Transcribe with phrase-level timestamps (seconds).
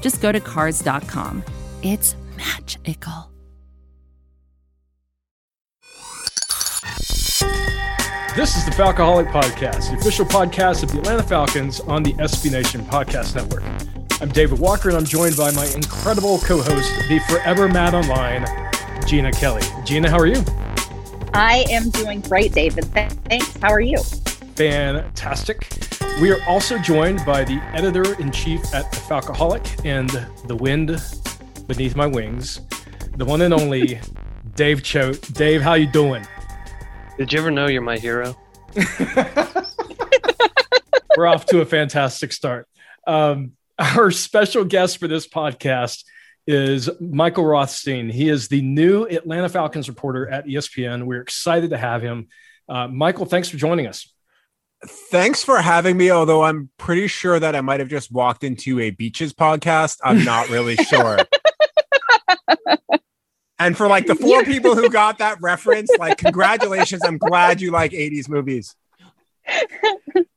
[0.00, 1.42] just go to Cars.com.
[1.82, 3.30] It's magical.
[8.36, 12.52] This is the Falcoholic Podcast, the official podcast of the Atlanta Falcons on the SB
[12.52, 13.62] Nation Podcast Network.
[14.20, 18.44] I'm David Walker, and I'm joined by my incredible co host, the forever mad online,
[19.06, 19.62] Jeanna Kelley.
[19.86, 20.44] Gina, how are you?
[21.32, 22.84] I am doing great, David.
[22.84, 23.56] Thanks.
[23.56, 23.98] How are you?
[24.56, 25.68] Fantastic.
[26.18, 30.08] We are also joined by the editor in chief at the Falcoholic and
[30.46, 30.98] the wind
[31.66, 32.62] beneath my wings,
[33.16, 34.00] the one and only
[34.54, 35.20] Dave Choate.
[35.34, 36.26] Dave, how you doing?
[37.18, 38.34] Did you ever know you're my hero?
[41.18, 42.66] We're off to a fantastic start.
[43.06, 46.04] Um, our special guest for this podcast
[46.46, 48.08] is Michael Rothstein.
[48.08, 51.04] He is the new Atlanta Falcons reporter at ESPN.
[51.04, 52.28] We're excited to have him.
[52.66, 54.10] Uh, Michael, thanks for joining us.
[54.86, 56.10] Thanks for having me.
[56.10, 59.98] Although I'm pretty sure that I might have just walked into a beaches podcast.
[60.04, 61.18] I'm not really sure.
[63.58, 67.02] And for like the four people who got that reference, like congratulations.
[67.04, 68.74] I'm glad you like 80s movies.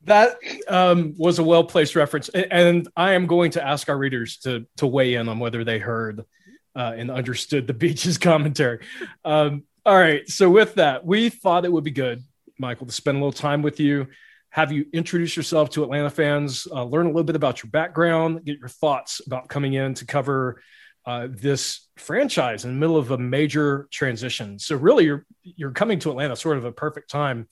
[0.03, 4.38] That um, was a well placed reference, and I am going to ask our readers
[4.39, 6.25] to to weigh in on whether they heard
[6.75, 8.86] uh, and understood the beaches commentary.
[9.25, 12.23] Um, all right, so with that, we thought it would be good,
[12.58, 14.08] Michael, to spend a little time with you,
[14.52, 18.44] have you introduce yourself to Atlanta fans, uh, learn a little bit about your background,
[18.45, 20.61] get your thoughts about coming in to cover
[21.06, 24.59] uh, this franchise in the middle of a major transition.
[24.59, 27.47] So really, you're you're coming to Atlanta sort of a perfect time,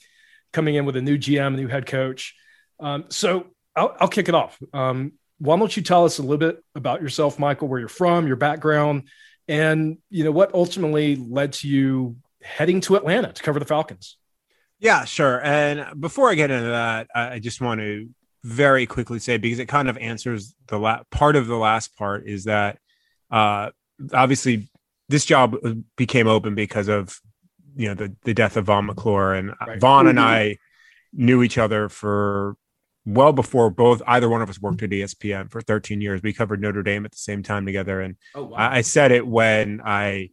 [0.54, 2.36] coming in with a new GM, new head coach.
[2.80, 4.60] Um, so I'll, I'll, kick it off.
[4.74, 8.28] Um, why don't you tell us a little bit about yourself, Michael, where you're from,
[8.28, 9.08] your background,
[9.48, 14.18] and you know what ultimately led to you heading to Atlanta to cover the Falcons?
[14.80, 15.42] Yeah, sure.
[15.44, 18.10] And before I get into that, I just want to
[18.44, 22.28] very quickly say because it kind of answers the la- part of the last part
[22.28, 22.78] is that
[23.32, 23.72] uh,
[24.14, 24.70] obviously
[25.10, 25.56] this job
[25.96, 27.20] became open because of
[27.76, 29.80] you know the the death of Vaughn McClure and right.
[29.80, 30.28] Vaughn and mm-hmm.
[30.28, 30.58] I
[31.14, 32.56] knew each other for
[33.06, 36.22] well before both either one of us worked at ESPN for 13 years.
[36.22, 38.58] We covered Notre Dame at the same time together, and oh, wow.
[38.58, 40.32] I, I, said it when I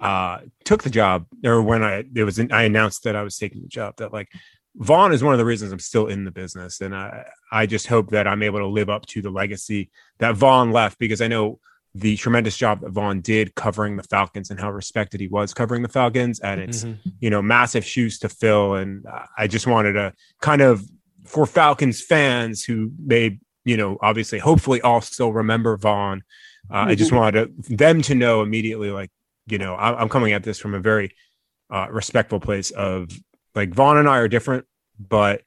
[0.00, 3.62] uh, took the job or when I it was I announced that I was taking
[3.62, 4.28] the job that like
[4.76, 7.86] Vaughn is one of the reasons I'm still in the business, and I I just
[7.86, 11.28] hope that I'm able to live up to the legacy that Vaughn left because I
[11.28, 11.58] know
[11.94, 15.82] the tremendous job that Vaughn did covering the Falcons and how respected he was covering
[15.82, 16.38] the Falcons.
[16.40, 17.10] And it's, mm-hmm.
[17.20, 18.74] you know, massive shoes to fill.
[18.74, 19.04] And
[19.36, 20.84] I just wanted to kind of,
[21.26, 26.22] for Falcons fans who may, you know, obviously, hopefully all still remember Vaughn,
[26.70, 26.90] uh, mm-hmm.
[26.90, 29.10] I just wanted to, them to know immediately, like,
[29.50, 31.14] you know, I, am coming at this from a very
[31.70, 33.10] uh, respectful place of
[33.54, 34.66] like Vaughn and I are different,
[34.98, 35.42] but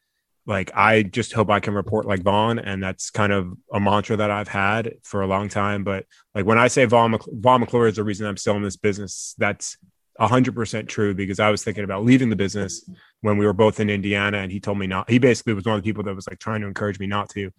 [0.46, 4.18] like I just hope I can report like Vaughn, and that's kind of a mantra
[4.18, 5.84] that I've had for a long time.
[5.84, 6.06] But
[6.36, 9.36] like when I say Vaughn, Vaughn McClure is the reason I'm still in this business,
[9.38, 9.78] that's
[10.20, 12.88] hundred percent true because I was thinking about leaving the business
[13.22, 15.10] when we were both in Indiana, and he told me not.
[15.10, 17.30] He basically was one of the people that was like trying to encourage me not
[17.30, 17.52] to.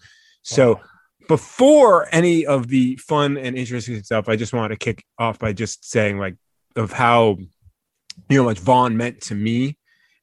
[0.42, 0.80] So.
[1.28, 5.52] Before any of the fun and interesting stuff, I just want to kick off by
[5.52, 6.36] just saying like
[6.76, 7.38] of how
[8.28, 9.78] you know much Vaughn meant to me.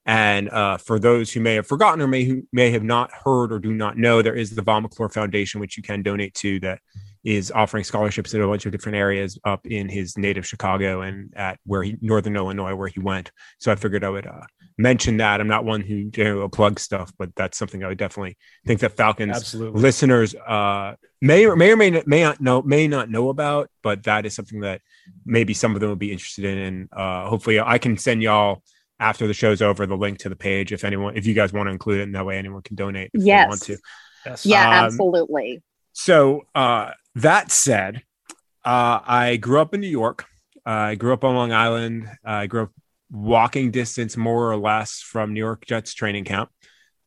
[0.06, 3.52] And uh, for those who may have forgotten or may who may have not heard
[3.52, 6.60] or do not know, there is the Vaughn McClure Foundation, which you can donate to,
[6.62, 6.80] that
[7.24, 11.34] is offering scholarships in a bunch of different areas up in his native Chicago and
[11.36, 13.32] at where he Northern Illinois, where he went.
[13.60, 14.42] So I figured I would uh,
[14.78, 15.40] mention that.
[15.40, 18.80] I'm not one who you know, plug stuff, but that's something I would definitely think
[18.80, 19.82] that Falcons Absolutely.
[19.82, 23.70] listeners uh, may or may or may not, may not know may not know about,
[23.84, 24.82] but that is something that
[25.26, 26.58] maybe some of them would be interested in.
[26.58, 28.64] And uh, hopefully, I can send y'all
[29.00, 31.68] after the show's over the link to the page if anyone if you guys want
[31.68, 33.46] to include it and that way anyone can donate if yes.
[33.46, 33.78] they want to
[34.28, 34.46] yes.
[34.46, 35.62] yeah um, absolutely
[35.94, 38.04] so uh, that said
[38.66, 40.26] uh, i grew up in new york
[40.66, 42.72] uh, i grew up on long island i grew up
[43.12, 46.50] walking distance more or less from new york jets training camp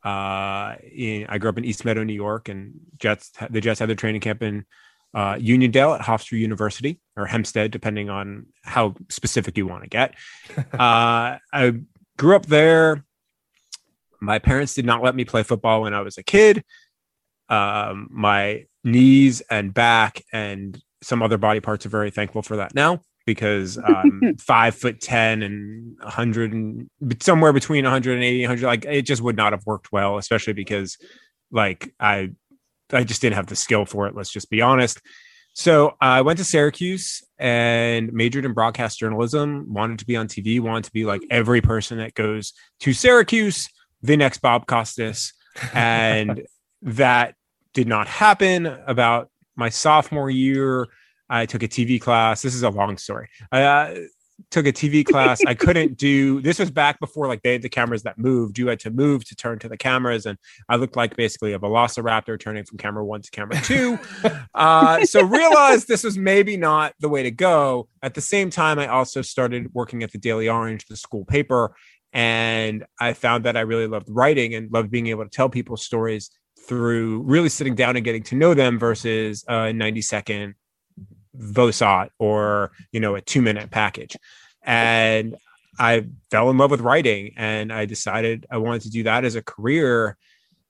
[0.03, 3.89] uh, in, i grew up in east meadow new york and jets the jets had
[3.89, 4.65] their training camp in
[5.15, 10.13] uh, Uniondale at Hofstra University or Hempstead, depending on how specific you want to get.
[10.73, 11.73] uh, I
[12.17, 13.05] grew up there.
[14.19, 16.63] My parents did not let me play football when I was a kid.
[17.47, 22.73] Um, my knees and back and some other body parts are very thankful for that
[22.73, 26.89] now because um, five foot 10 and 100 and
[27.19, 30.97] somewhere between 180 100 like it just would not have worked well especially because
[31.51, 32.31] like i
[32.93, 35.01] i just didn't have the skill for it let's just be honest.
[35.57, 40.59] So i went to syracuse and majored in broadcast journalism wanted to be on tv
[40.59, 43.69] wanted to be like every person that goes to syracuse
[44.05, 45.33] the next bob costas.
[45.73, 46.45] And
[46.81, 47.35] that
[47.75, 50.87] did not happen about my sophomore year
[51.29, 52.41] I took a TV class.
[52.41, 53.29] This is a long story.
[53.51, 53.95] I uh,
[54.51, 55.41] took a TV class.
[55.45, 58.57] I couldn't do this was back before like they had the cameras that moved.
[58.57, 60.37] You had to move to turn to the cameras, and
[60.69, 63.99] I looked like basically a velociraptor turning from camera one to camera two.
[64.53, 67.87] uh, so realized this was maybe not the way to go.
[68.01, 71.75] At the same time, I also started working at the Daily Orange, the school paper,
[72.13, 75.75] and I found that I really loved writing and loved being able to tell people
[75.75, 76.29] stories
[76.67, 80.55] through really sitting down and getting to know them versus a 90 second
[81.37, 84.15] Vosot or you know a two minute package,
[84.63, 85.35] and
[85.77, 89.35] I fell in love with writing, and I decided I wanted to do that as
[89.35, 90.17] a career.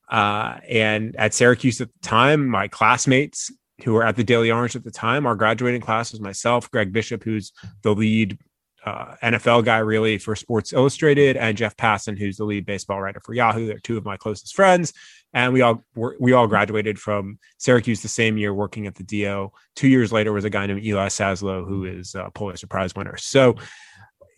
[0.10, 3.52] Uh, and at Syracuse at the time, my classmates
[3.84, 6.94] who were at the Daily Orange at the time, our graduating class was myself, Greg
[6.94, 7.52] Bishop, who's
[7.82, 8.38] the lead
[8.86, 13.20] uh, NFL guy really for Sports Illustrated, and Jeff Passan, who's the lead baseball writer
[13.20, 13.66] for Yahoo.
[13.66, 14.94] They're two of my closest friends,
[15.34, 19.52] and we all we all graduated from Syracuse the same year, working at the DO.
[19.76, 23.18] Two years later was a guy named Eli Saslow, who is a Pulitzer Prize winner.
[23.18, 23.56] So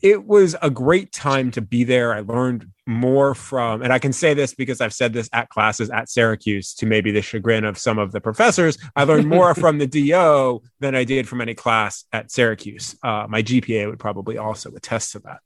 [0.01, 2.13] it was a great time to be there.
[2.13, 5.89] I learned more from, and I can say this because I've said this at classes
[5.89, 8.77] at Syracuse to maybe the chagrin of some of the professors.
[8.95, 12.95] I learned more from the DO than I did from any class at Syracuse.
[13.03, 15.39] Uh, my GPA would probably also attest to that.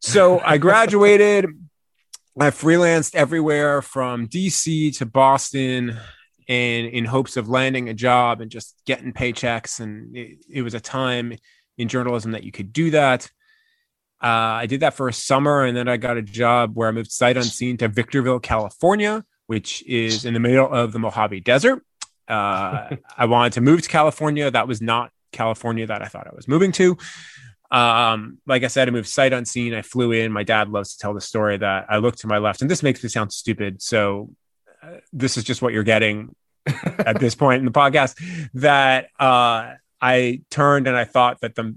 [0.00, 1.46] So I graduated.
[2.40, 5.98] I freelanced everywhere from DC to Boston
[6.48, 9.80] and in hopes of landing a job and just getting paychecks.
[9.80, 11.34] And it, it was a time
[11.76, 13.30] in journalism that you could do that.
[14.22, 16.92] Uh, I did that for a summer, and then I got a job where I
[16.92, 21.82] moved sight unseen to Victorville, California, which is in the middle of the Mojave Desert.
[22.28, 24.50] Uh, I wanted to move to California.
[24.50, 26.96] That was not California that I thought I was moving to.
[27.72, 29.72] Um, like I said, I moved sight unseen.
[29.72, 30.30] I flew in.
[30.30, 32.82] My dad loves to tell the story that I looked to my left, and this
[32.82, 33.80] makes me sound stupid.
[33.80, 34.30] So,
[34.82, 36.34] uh, this is just what you're getting
[36.66, 38.20] at this point in the podcast.
[38.54, 41.74] That uh, I turned and I thought that the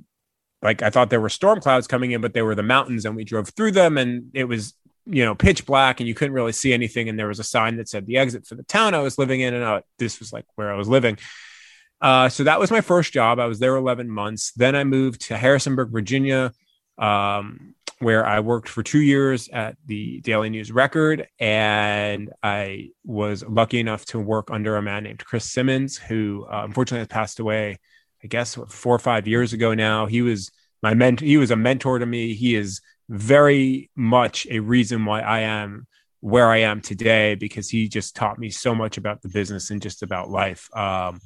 [0.61, 3.15] like I thought there were storm clouds coming in, but they were the mountains, and
[3.15, 4.73] we drove through them, and it was
[5.05, 7.07] you know pitch black, and you couldn't really see anything.
[7.07, 9.39] And there was a sign that said the exit for the town I was living
[9.39, 11.17] in, and uh, this was like where I was living.
[12.05, 13.39] Uh, so that was my first job.
[13.39, 14.51] I was there 11 months.
[14.51, 16.53] Then I moved to Harrisonburg, Virginia,
[16.99, 21.27] um, where I worked for two years at the Daily News Record.
[21.39, 26.61] And I was lucky enough to work under a man named Chris Simmons, who uh,
[26.63, 27.79] unfortunately has passed away
[28.23, 30.07] I guess four or five years ago now.
[30.07, 31.25] He was my mentor.
[31.25, 32.33] He was a mentor to me.
[32.33, 35.85] He is very much a reason why I am
[36.21, 39.79] where I am today because he just taught me so much about the business and
[39.79, 40.75] just about life.
[40.75, 41.19] Um,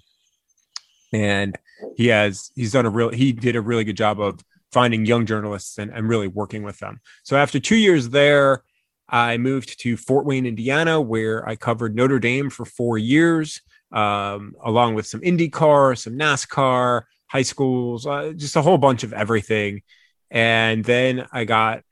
[1.11, 1.57] and
[1.95, 4.39] he has he's done a real he did a really good job of
[4.71, 7.01] finding young journalists and, and really working with them.
[7.23, 8.63] So after two years there,
[9.07, 13.61] I moved to Fort Wayne, Indiana, where I covered Notre Dame for four years
[13.91, 19.13] um, along with some IndyCar, some NASCAR, high schools, uh, just a whole bunch of
[19.13, 19.81] everything.
[20.29, 21.83] And then I got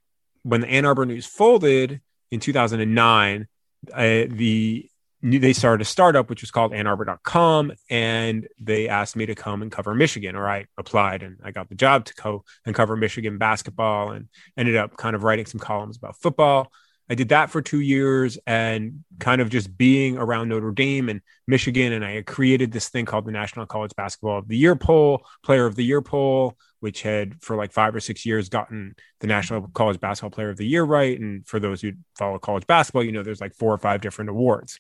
[0.43, 2.01] when the Ann Arbor News folded
[2.31, 3.47] in 2009,
[3.93, 4.89] uh, the
[5.21, 9.71] they started a startup which was called annarbor.com and they asked me to come and
[9.71, 13.37] cover michigan or i applied and i got the job to go and cover michigan
[13.37, 16.71] basketball and ended up kind of writing some columns about football
[17.09, 21.21] I did that for two years and kind of just being around Notre Dame and
[21.47, 21.93] Michigan.
[21.93, 25.65] And I created this thing called the National College Basketball of the Year poll, Player
[25.65, 29.67] of the Year poll, which had for like five or six years gotten the National
[29.73, 31.19] College Basketball Player of the Year right.
[31.19, 34.29] And for those who follow college basketball, you know, there's like four or five different
[34.29, 34.79] awards.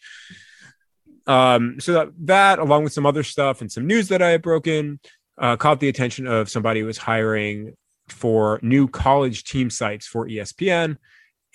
[1.25, 4.41] Um, so that, that, along with some other stuff and some news that I had
[4.41, 4.99] broken,
[5.37, 7.73] uh, caught the attention of somebody who was hiring
[8.07, 10.97] for new college team sites for ESPN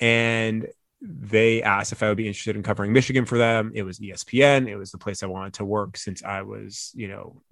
[0.01, 0.69] and
[1.01, 3.73] they asked if I would be interested in covering Michigan for them.
[3.75, 4.69] It was ESPN.
[4.69, 7.43] It was the place I wanted to work since I was, you know,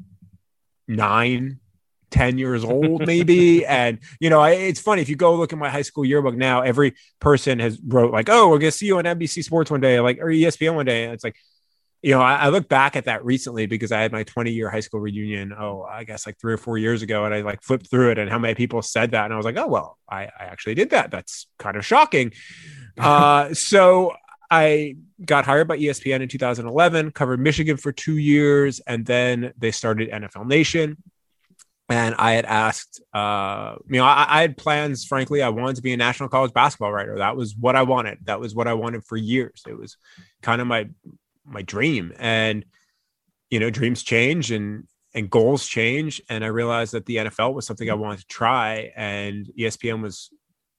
[0.87, 1.59] nine,
[2.11, 3.64] 10 years old, maybe.
[3.67, 6.37] and, you know, I, it's funny if you go look at my high school yearbook
[6.37, 9.71] now, every person has wrote like, oh, we're going to see you on NBC Sports
[9.71, 11.05] one day, like, or ESPN one day.
[11.05, 11.37] And it's like,
[12.02, 14.71] you know, I, I, look back at that recently because I had my 20 year
[14.71, 15.52] high school reunion.
[15.52, 18.19] Oh, I guess like three or four years ago, and I like flipped through it
[18.19, 20.75] and how many people said that, and I was like, oh well, I, I actually
[20.76, 21.11] did that.
[21.11, 22.33] That's kind of shocking.
[22.99, 24.12] Uh, so
[24.50, 29.71] I got hired by ESPN in 2011, covered Michigan for two years, and then they
[29.71, 30.97] started NFL Nation.
[31.90, 35.04] And I had asked, uh, you know, I, I, had plans.
[35.04, 37.18] Frankly, I wanted to be a national college basketball writer.
[37.18, 38.18] That was what I wanted.
[38.25, 39.64] That was what I wanted for years.
[39.66, 39.97] It was
[40.40, 40.88] kind of my
[41.44, 42.12] my dream.
[42.16, 42.64] And
[43.50, 46.23] you know, dreams change and and goals change.
[46.28, 48.92] And I realized that the NFL was something I wanted to try.
[48.94, 50.30] And ESPN was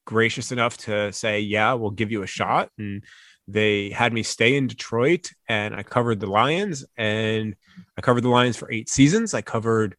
[0.06, 3.04] gracious enough to say, "Yeah, we'll give you a shot." And
[3.50, 6.86] they had me stay in Detroit, and I covered the Lions.
[6.96, 7.56] And
[7.98, 9.34] I covered the Lions for eight seasons.
[9.34, 9.98] I covered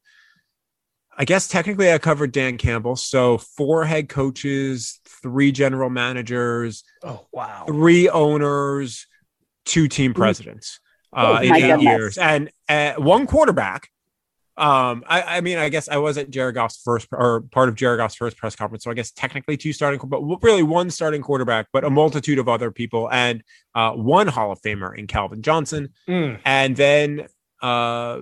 [1.16, 2.96] I guess technically I covered Dan Campbell.
[2.96, 9.06] So four head coaches, three general managers, oh wow, three owners,
[9.64, 10.80] two team presidents
[11.12, 11.82] uh, oh, in eight goodness.
[11.82, 13.88] years, and uh, one quarterback.
[14.54, 17.74] Um, I, I, mean, I guess I was at Jared Goff's first or part of
[17.74, 21.22] Jared Goff's first press conference, so I guess technically two starting, but really one starting
[21.22, 23.42] quarterback, but a multitude of other people, and
[23.74, 26.38] uh, one Hall of Famer in Calvin Johnson, mm.
[26.44, 27.28] and then
[27.62, 28.20] uh,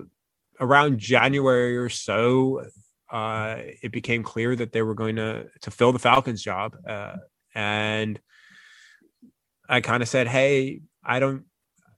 [0.61, 2.65] around January or so,
[3.11, 7.15] uh, it became clear that they were going to to fill the Falcons job, uh,
[7.53, 8.19] and
[9.67, 11.45] I kind of said, "Hey, I don't."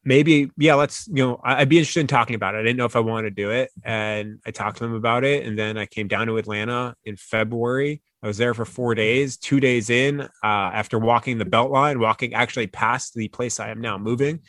[0.06, 2.58] Maybe, yeah, let's, you know, I'd be interested in talking about it.
[2.58, 3.72] I didn't know if I wanted to do it.
[3.86, 5.46] And I talked to them about it.
[5.46, 8.02] And then I came down to Atlanta in February.
[8.22, 9.38] I was there for four days.
[9.38, 13.80] Two days in, uh, after walking the Beltline, walking actually past the place I am
[13.80, 14.42] now moving,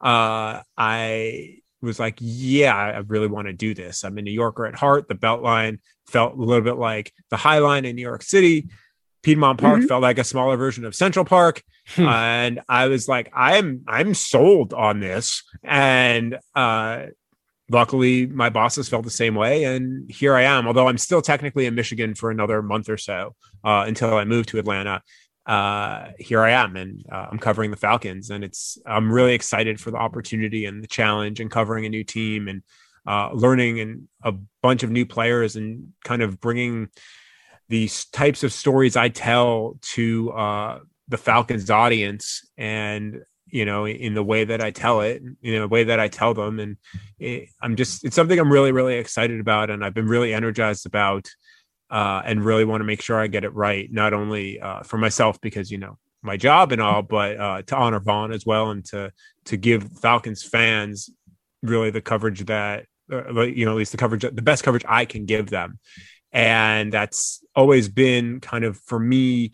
[0.00, 4.04] uh, I was like, yeah, I really want to do this.
[4.04, 5.08] I'm a New Yorker at heart.
[5.08, 8.68] The Beltline felt a little bit like the High Line in New York City.
[9.22, 9.86] Piedmont Park mm-hmm.
[9.86, 11.62] felt like a smaller version of Central Park.
[11.88, 12.06] Hmm.
[12.06, 15.42] and I was like, I'm I'm sold on this.
[15.62, 17.06] And uh
[17.70, 19.64] luckily my bosses felt the same way.
[19.64, 23.34] And here I am, although I'm still technically in Michigan for another month or so
[23.64, 25.02] uh, until I move to Atlanta
[25.46, 29.80] uh, here I am, and uh, I'm covering the Falcons, and it's I'm really excited
[29.80, 32.62] for the opportunity and the challenge, and covering a new team, and
[33.06, 34.32] uh, learning and a
[34.62, 36.88] bunch of new players, and kind of bringing
[37.68, 44.14] these types of stories I tell to uh, the Falcons audience, and you know, in
[44.14, 46.76] the way that I tell it, you know, the way that I tell them, and
[47.18, 50.86] it, I'm just it's something I'm really really excited about, and I've been really energized
[50.86, 51.28] about
[51.94, 54.98] uh, and really want to make sure I get it right, not only uh, for
[54.98, 58.72] myself because you know my job and all, but uh, to honor Vaughn as well,
[58.72, 59.12] and to
[59.44, 61.08] to give Falcons fans
[61.62, 65.04] really the coverage that uh, you know at least the coverage the best coverage I
[65.04, 65.78] can give them,
[66.32, 69.52] and that's always been kind of for me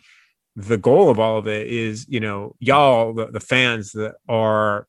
[0.57, 4.87] the goal of all of it is you know y'all the, the fans that are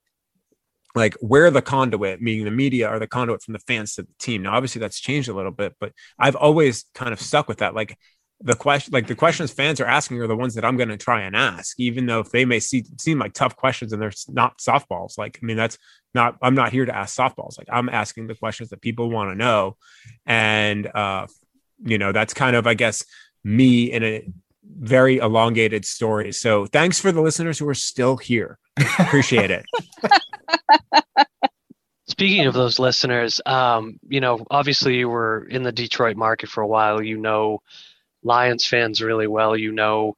[0.95, 4.09] like we're the conduit, meaning the media are the conduit from the fans to the
[4.19, 4.43] team.
[4.43, 7.73] Now, obviously, that's changed a little bit, but I've always kind of stuck with that.
[7.73, 7.97] Like
[8.43, 10.97] the question, like the questions fans are asking are the ones that I'm going to
[10.97, 14.11] try and ask, even though if they may see, seem like tough questions and they're
[14.29, 15.17] not softballs.
[15.17, 15.77] Like, I mean, that's
[16.13, 16.37] not.
[16.41, 17.57] I'm not here to ask softballs.
[17.57, 19.77] Like, I'm asking the questions that people want to know,
[20.25, 21.27] and uh,
[21.83, 23.05] you know, that's kind of, I guess,
[23.43, 24.27] me in a
[24.63, 26.31] very elongated story.
[26.31, 28.57] So, thanks for the listeners who are still here.
[28.99, 29.65] Appreciate it.
[32.07, 36.61] Speaking of those listeners, um, you know, obviously you were in the Detroit market for
[36.61, 37.01] a while.
[37.01, 37.59] You know
[38.23, 39.55] Lions fans really well.
[39.55, 40.17] You know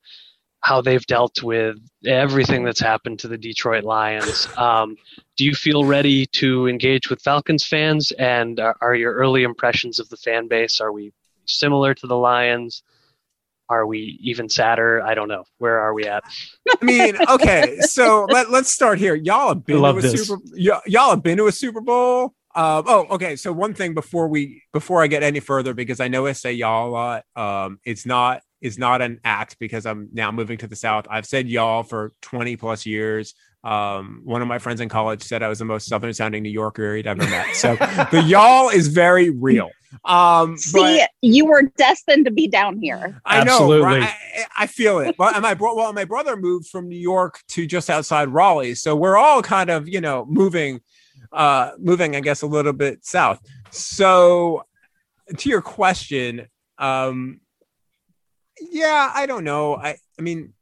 [0.62, 4.48] how they've dealt with everything that's happened to the Detroit Lions.
[4.58, 4.96] Um,
[5.38, 8.12] do you feel ready to engage with Falcons fans?
[8.12, 10.80] And are, are your early impressions of the fan base?
[10.80, 11.12] Are we
[11.46, 12.82] similar to the Lions?
[13.70, 15.02] Are we even sadder?
[15.02, 15.44] I don't know.
[15.58, 16.24] Where are we at?
[16.82, 19.16] I mean, okay, so let, let's start here.
[19.16, 20.28] Y'all have been to a this.
[20.28, 22.34] Super y- y'all have been to a Super Bowl.
[22.56, 23.36] Uh, oh, okay.
[23.36, 26.54] So one thing before we before I get any further, because I know I say
[26.54, 27.24] y'all a lot.
[27.36, 31.06] Um, it's not is not an act because I'm now moving to the South.
[31.10, 33.34] I've said y'all for 20 plus years.
[33.64, 36.50] Um, one of my friends in college said I was the most southern sounding New
[36.50, 37.56] Yorker he'd ever met.
[37.56, 39.70] So the y'all is very real.
[40.06, 43.22] Um, See, but, you were destined to be down here.
[43.26, 43.54] I know.
[43.54, 44.02] Absolutely.
[44.02, 44.16] I,
[44.58, 45.16] I, feel it.
[45.18, 48.96] But my bro- well, my brother moved from New York to just outside Raleigh, so
[48.96, 50.82] we're all kind of you know moving,
[51.32, 53.40] uh, moving I guess a little bit south.
[53.70, 54.66] So
[55.38, 57.40] to your question, um,
[58.60, 59.76] yeah, I don't know.
[59.76, 60.54] I I mean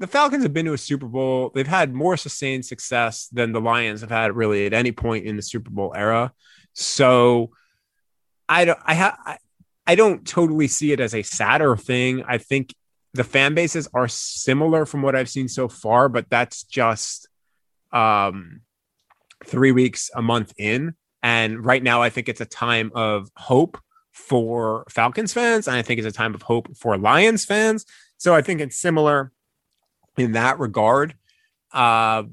[0.00, 1.52] the Falcons have been to a Super Bowl.
[1.54, 5.36] They've had more sustained success than the Lions have had really at any point in
[5.36, 6.32] the Super Bowl era.
[6.72, 7.50] So
[8.48, 9.38] I don't I have I,
[9.86, 12.24] I don't totally see it as a sadder thing.
[12.26, 12.74] I think
[13.12, 17.28] the fan bases are similar from what I've seen so far, but that's just
[17.92, 18.62] um
[19.44, 20.94] three weeks a month in.
[21.22, 23.76] And right now I think it's a time of hope
[24.12, 27.84] for Falcons fans, and I think it's a time of hope for Lions fans.
[28.16, 29.32] So I think it's similar
[30.16, 31.14] in that regard.
[31.72, 32.24] Uh,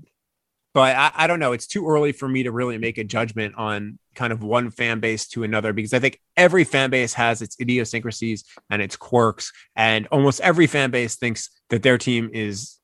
[0.73, 1.53] but I, I, don't know.
[1.53, 4.99] It's too early for me to really make a judgment on kind of one fan
[4.99, 9.51] base to another because I think every fan base has its idiosyncrasies and its quirks,
[9.75, 12.75] and almost every fan base thinks that their team is.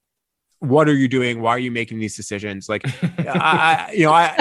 [0.59, 1.41] What are you doing?
[1.41, 2.69] Why are you making these decisions?
[2.69, 2.83] Like,
[3.19, 4.39] I, you know, I,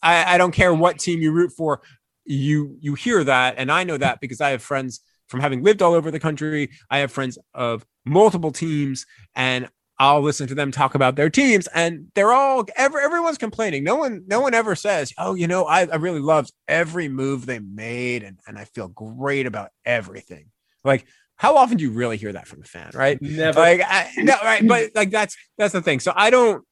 [0.00, 1.82] I, I don't care what team you root for.
[2.24, 5.82] You you hear that, and I know that because I have friends from having lived
[5.82, 6.70] all over the country.
[6.90, 11.66] I have friends of multiple teams, and I'll listen to them talk about their teams,
[11.68, 13.84] and they're all ever everyone's complaining.
[13.84, 17.46] No one, no one ever says, "Oh, you know, I, I really loved every move
[17.46, 20.46] they made, and and I feel great about everything."
[20.82, 23.20] Like, how often do you really hear that from a fan, right?
[23.20, 23.58] Never.
[23.60, 24.66] Like, I, no, right?
[24.66, 26.00] But like that's that's the thing.
[26.00, 26.64] So I don't.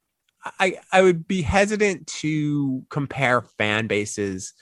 [0.58, 4.52] I I would be hesitant to compare fan bases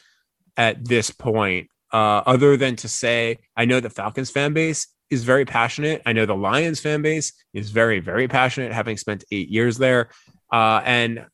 [0.58, 5.24] at this point, uh, other than to say I know the Falcons fan base is
[5.24, 6.02] very passionate.
[6.06, 10.10] I know the Lions fan base is very, very passionate, having spent eight years there.
[10.52, 11.26] Uh, and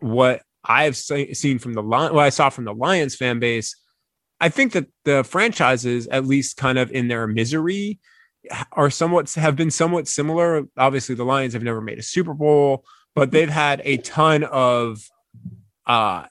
[0.00, 3.74] what I've seen from the Lions, what I saw from the Lions fan base,
[4.40, 8.00] I think that the franchises, at least kind of in their misery,
[8.72, 10.64] are somewhat have been somewhat similar.
[10.76, 15.08] Obviously, the Lions have never made a Super Bowl, but they've had a ton of
[15.86, 16.24] uh,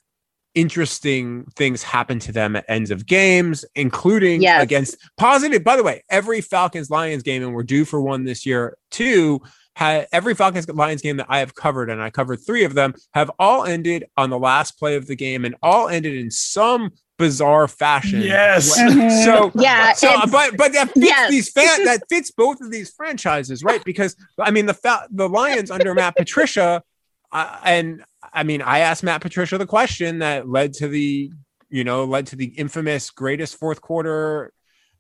[0.56, 4.64] interesting things happen to them at ends of games, including yes.
[4.64, 5.64] against positive.
[5.64, 9.42] By the way, every Falcons Lions game, and we're due for one this year too.
[9.74, 12.94] Had every Falcons Lions game that I have covered, and I covered three of them,
[13.14, 16.92] have all ended on the last play of the game, and all ended in some
[17.22, 18.22] bizarre fashion.
[18.22, 18.78] Yes.
[18.78, 19.24] Mm-hmm.
[19.24, 19.94] So yeah.
[19.94, 21.30] So, but but that fits yes.
[21.30, 23.84] these fan that fits both of these franchises, right?
[23.86, 26.84] Because I mean the fa- the Lions under Matt Patricia,
[27.32, 31.32] and I mean, I asked Matt Patricia the question that led to the,
[31.70, 34.52] you know, led to the infamous greatest fourth quarter,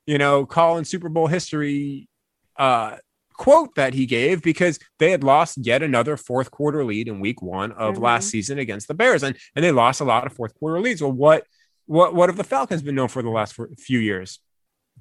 [0.05, 2.07] you know, call in Super Bowl history
[2.57, 2.97] uh,
[3.33, 7.41] quote that he gave because they had lost yet another fourth quarter lead in week
[7.41, 8.03] one of mm-hmm.
[8.03, 9.23] last season against the Bears.
[9.23, 11.01] And, and they lost a lot of fourth quarter leads.
[11.01, 11.45] Well, what,
[11.87, 14.39] what, what have the Falcons been known for the last few years?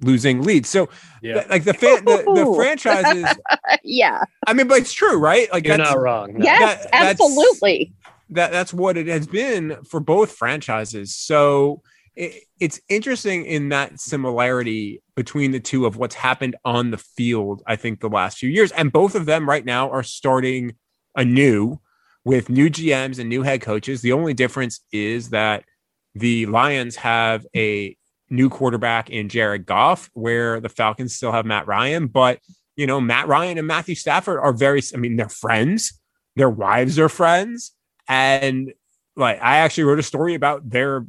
[0.03, 0.69] Losing leads.
[0.69, 0.89] So
[1.23, 1.45] yeah.
[1.49, 3.27] like the fan, the, the franchises.
[3.85, 4.25] yeah.
[4.47, 5.51] I mean, but it's true, right?
[5.53, 6.35] Like you're not wrong.
[6.35, 6.45] No.
[6.45, 7.93] Yes, that, absolutely
[8.31, 11.15] that that's what it has been for both franchises.
[11.15, 11.83] So
[12.17, 17.63] it, it's interesting in that similarity between the two of what's happened on the field.
[17.67, 20.75] I think the last few years, and both of them right now are starting
[21.17, 21.81] anew
[22.25, 24.01] with new GMs and new head coaches.
[24.01, 25.65] The only difference is that
[26.15, 27.97] the Lions have a
[28.31, 32.07] new quarterback in Jared Goff, where the Falcons still have Matt Ryan.
[32.07, 32.41] But
[32.77, 34.81] you know, Matt Ryan and Matthew Stafford are very.
[34.95, 36.01] I mean, they're friends.
[36.37, 37.73] Their wives are friends
[38.11, 38.75] and
[39.17, 41.07] like I actually wrote a story about their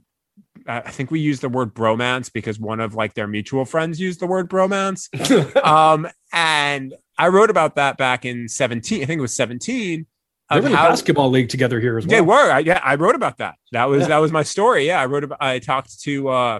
[0.67, 4.19] I think we used the word bromance because one of like their mutual friends used
[4.19, 5.09] the word bromance.
[5.65, 9.01] um, and I wrote about that back in 17.
[9.01, 10.05] I think it was 17.
[10.51, 12.15] They were in how, basketball league together here as well.
[12.15, 12.51] They were.
[12.51, 13.55] I, yeah, I wrote about that.
[13.71, 14.09] That was yeah.
[14.09, 14.85] that was my story.
[14.85, 15.41] Yeah, I wrote about.
[15.41, 16.59] I talked to uh,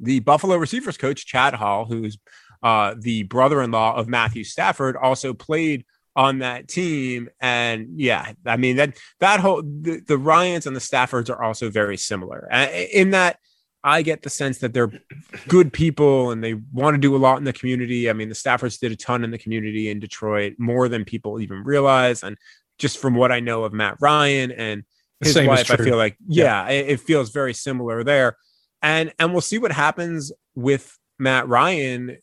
[0.00, 2.18] the Buffalo receivers coach Chad Hall, who's
[2.62, 5.84] uh, the brother-in-law of Matthew Stafford, also played
[6.16, 7.28] on that team.
[7.40, 11.70] And yeah, I mean that that whole the, the Ryans and the Staffords are also
[11.70, 13.38] very similar in that
[13.82, 14.90] I get the sense that they're
[15.46, 18.08] good people and they want to do a lot in the community.
[18.08, 21.38] I mean, the Staffords did a ton in the community in Detroit, more than people
[21.38, 22.22] even realize.
[22.22, 22.38] And
[22.78, 24.84] just from what I know of Matt Ryan and
[25.20, 26.74] his wife, I feel like yeah, yeah.
[26.74, 28.38] It, it feels very similar there.
[28.84, 32.18] And and we'll see what happens with Matt Ryan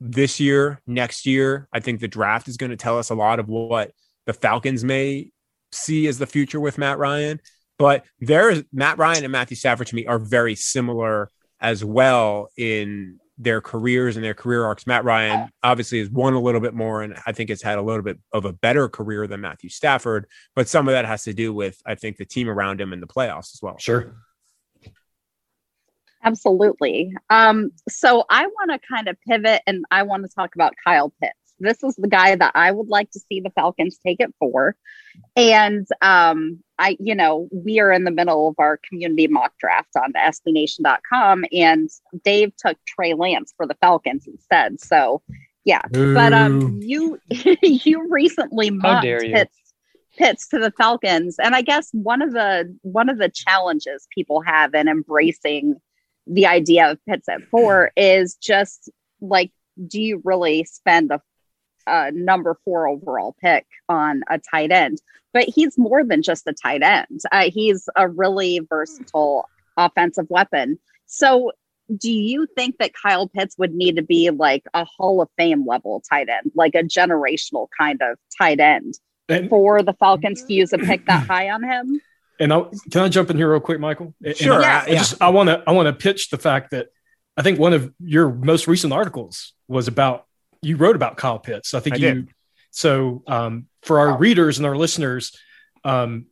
[0.00, 1.68] this year, next year.
[1.72, 3.92] I think the draft is going to tell us a lot of what
[4.26, 5.30] the Falcons may
[5.70, 7.40] see as the future with Matt Ryan.
[7.78, 11.30] But there's Matt Ryan and Matthew Stafford to me are very similar
[11.60, 14.88] as well in their careers and their career arcs.
[14.88, 17.82] Matt Ryan obviously has won a little bit more, and I think has had a
[17.82, 20.26] little bit of a better career than Matthew Stafford.
[20.56, 23.00] But some of that has to do with, I think, the team around him in
[23.00, 23.78] the playoffs as well.
[23.78, 24.12] Sure.
[26.22, 27.14] Absolutely.
[27.30, 31.12] Um, so I want to kind of pivot and I want to talk about Kyle
[31.20, 31.34] Pitts.
[31.58, 34.76] This is the guy that I would like to see the Falcons take it for.
[35.36, 39.90] And um, I, you know, we are in the middle of our community mock draft
[39.96, 41.90] on SBNation.com, and
[42.24, 44.80] Dave took Trey Lance for the Falcons instead.
[44.80, 45.20] So,
[45.64, 45.82] yeah.
[45.94, 46.14] Ooh.
[46.14, 47.18] But um, you
[47.62, 49.56] you recently mocked Pitts
[50.16, 54.40] Pitts to the Falcons, and I guess one of the one of the challenges people
[54.40, 55.76] have in embracing
[56.30, 58.88] the idea of Pitts at four is just
[59.20, 59.50] like,
[59.86, 61.20] do you really spend a,
[61.86, 65.02] a number four overall pick on a tight end?
[65.32, 67.20] But he's more than just a tight end.
[67.32, 70.78] Uh, he's a really versatile offensive weapon.
[71.06, 71.52] So,
[71.96, 75.66] do you think that Kyle Pitts would need to be like a Hall of Fame
[75.66, 78.94] level tight end, like a generational kind of tight end
[79.28, 82.00] and, for the Falcons to use a pick that high on him.
[82.40, 84.14] And I, can I jump in here real quick, Michael?
[84.34, 84.64] Sure.
[84.64, 86.88] I, I, just I want to I want to pitch the fact that
[87.36, 90.26] I think one of your most recent articles was about
[90.62, 91.74] you wrote about Kyle Pitts.
[91.74, 92.14] I think I you.
[92.14, 92.28] Did.
[92.70, 95.36] So um, for our readers and our listeners,
[95.84, 96.26] um,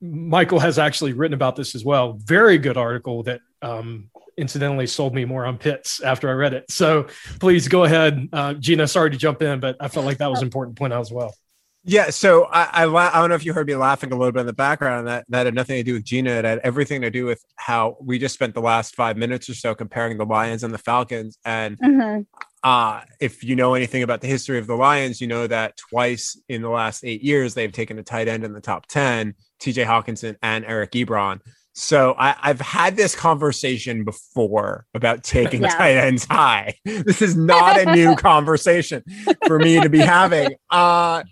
[0.00, 2.14] Michael has actually written about this as well.
[2.14, 6.70] Very good article that um, incidentally sold me more on Pitts after I read it.
[6.70, 8.86] So please go ahead, uh, Jeanna.
[8.88, 11.12] Sorry to jump in, but I felt like that was an important point out as
[11.12, 11.34] well.
[11.82, 14.40] Yeah, so I, I, I don't know if you heard me laughing a little bit
[14.40, 15.06] in the background.
[15.06, 16.30] That that had nothing to do with Jeanna.
[16.30, 19.54] It had everything to do with how we just spent the last five minutes or
[19.54, 21.38] so comparing the Lions and the Falcons.
[21.46, 22.22] And mm-hmm.
[22.62, 26.38] uh, if you know anything about the history of the Lions, you know that twice
[26.50, 29.84] in the last eight years they've taken a tight end in the top ten, T.J.
[29.84, 31.40] Hockenson and Eric Ebron.
[31.72, 35.76] So I, have had this conversation before about taking yeah.
[35.76, 36.74] tight ends high.
[36.84, 39.02] This is not a new conversation
[39.46, 40.56] for me to be having.
[40.68, 41.22] Uh,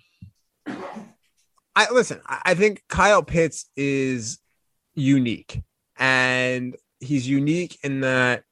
[1.76, 2.20] I listen.
[2.26, 4.38] I think Kyle Pitts is
[4.94, 5.62] unique,
[5.96, 8.42] and he's unique in that,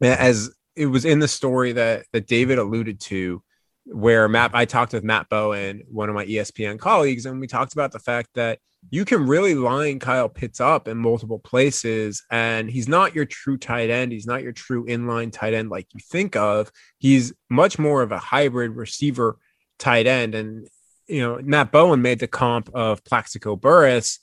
[0.00, 3.42] as it was in the story that that David alluded to,
[3.86, 7.72] where Matt, I talked with Matt Bowen, one of my ESPN colleagues, and we talked
[7.72, 8.60] about the fact that
[8.90, 13.58] you can really line Kyle Pitts up in multiple places, and he's not your true
[13.58, 14.12] tight end.
[14.12, 16.70] He's not your true inline tight end like you think of.
[16.98, 19.38] He's much more of a hybrid receiver
[19.78, 20.68] tight end, and
[21.08, 24.18] you know, Matt Bowen made the comp of Plaxico Burress,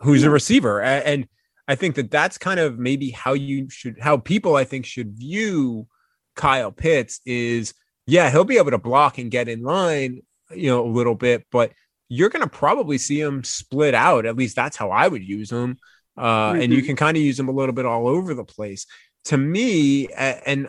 [0.00, 0.82] who's a receiver.
[0.82, 1.26] And
[1.66, 5.16] I think that that's kind of maybe how you should, how people I think should
[5.16, 5.88] view
[6.36, 7.74] Kyle Pitts is,
[8.06, 10.20] yeah, he'll be able to block and get in line,
[10.54, 11.72] you know, a little bit, but
[12.08, 14.26] you're going to probably see him split out.
[14.26, 15.78] At least that's how I would use him.
[16.16, 16.60] Uh, mm-hmm.
[16.60, 16.86] And you mm-hmm.
[16.86, 18.86] can kind of use him a little bit all over the place.
[19.24, 20.68] To me, and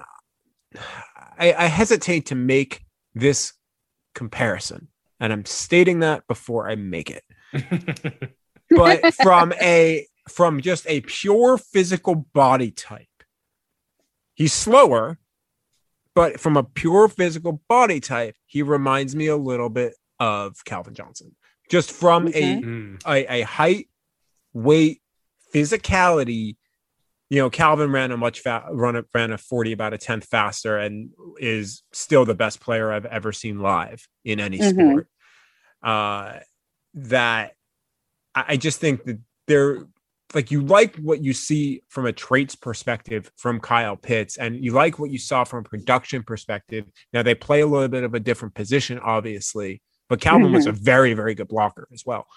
[1.37, 3.53] I, I hesitate to make this
[4.15, 4.87] comparison
[5.19, 7.23] and I'm stating that before I make it.
[8.69, 13.07] but from a from just a pure physical body type,
[14.35, 15.17] he's slower,
[16.13, 20.93] but from a pure physical body type, he reminds me a little bit of Calvin
[20.93, 21.35] Johnson.
[21.69, 22.61] Just from okay.
[23.05, 23.89] a, a a height,
[24.53, 25.01] weight,
[25.53, 26.55] physicality,
[27.29, 30.25] you know, Calvin ran a much fa- run a, ran a 40 about a tenth
[30.25, 31.09] faster and
[31.39, 34.79] is still the best player I've ever seen live in any mm-hmm.
[34.79, 35.07] sport.
[35.83, 36.39] Uh,
[36.93, 37.53] that
[38.33, 39.85] I, I just think that they're
[40.33, 44.71] like you like what you see from a traits perspective from Kyle Pitts, and you
[44.71, 46.85] like what you saw from a production perspective.
[47.13, 50.55] Now they play a little bit of a different position, obviously, but Calvin mm-hmm.
[50.55, 52.27] was a very, very good blocker as well.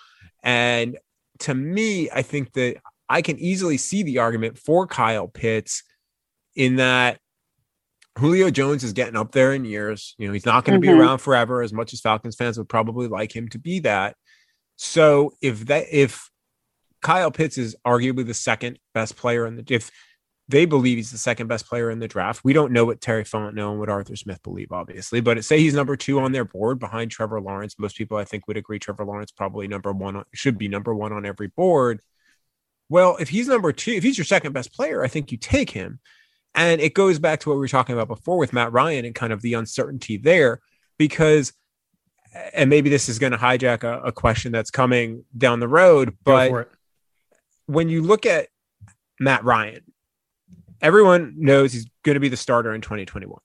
[0.42, 0.98] And
[1.40, 2.76] to me, I think that
[3.10, 5.82] I can easily see the argument for Kyle Pitts
[6.54, 7.18] in that
[8.16, 10.14] Julio Jones is getting up there in years.
[10.16, 10.96] You know, he's not going to mm-hmm.
[10.96, 14.16] be around forever as much as Falcons fans would probably like him to be that.
[14.76, 16.30] So if that if
[17.02, 19.90] Kyle Pitts is arguably the second best player in the if
[20.48, 22.42] they believe he's the second best player in the draft.
[22.42, 25.74] We don't know what Terry Fontenot and what Arthur Smith believe, obviously, but say he's
[25.74, 27.78] number two on their board behind Trevor Lawrence.
[27.78, 31.12] Most people, I think, would agree Trevor Lawrence probably number one should be number one
[31.12, 32.00] on every board.
[32.90, 35.70] Well, if he's number two, if he's your second best player, I think you take
[35.70, 36.00] him.
[36.56, 39.14] And it goes back to what we were talking about before with Matt Ryan and
[39.14, 40.60] kind of the uncertainty there,
[40.98, 41.52] because,
[42.52, 46.16] and maybe this is going to hijack a, a, question that's coming down the road,
[46.24, 46.68] but
[47.66, 48.48] when you look at
[49.20, 49.84] Matt Ryan,
[50.82, 53.38] everyone knows he's going to be the starter in 2021.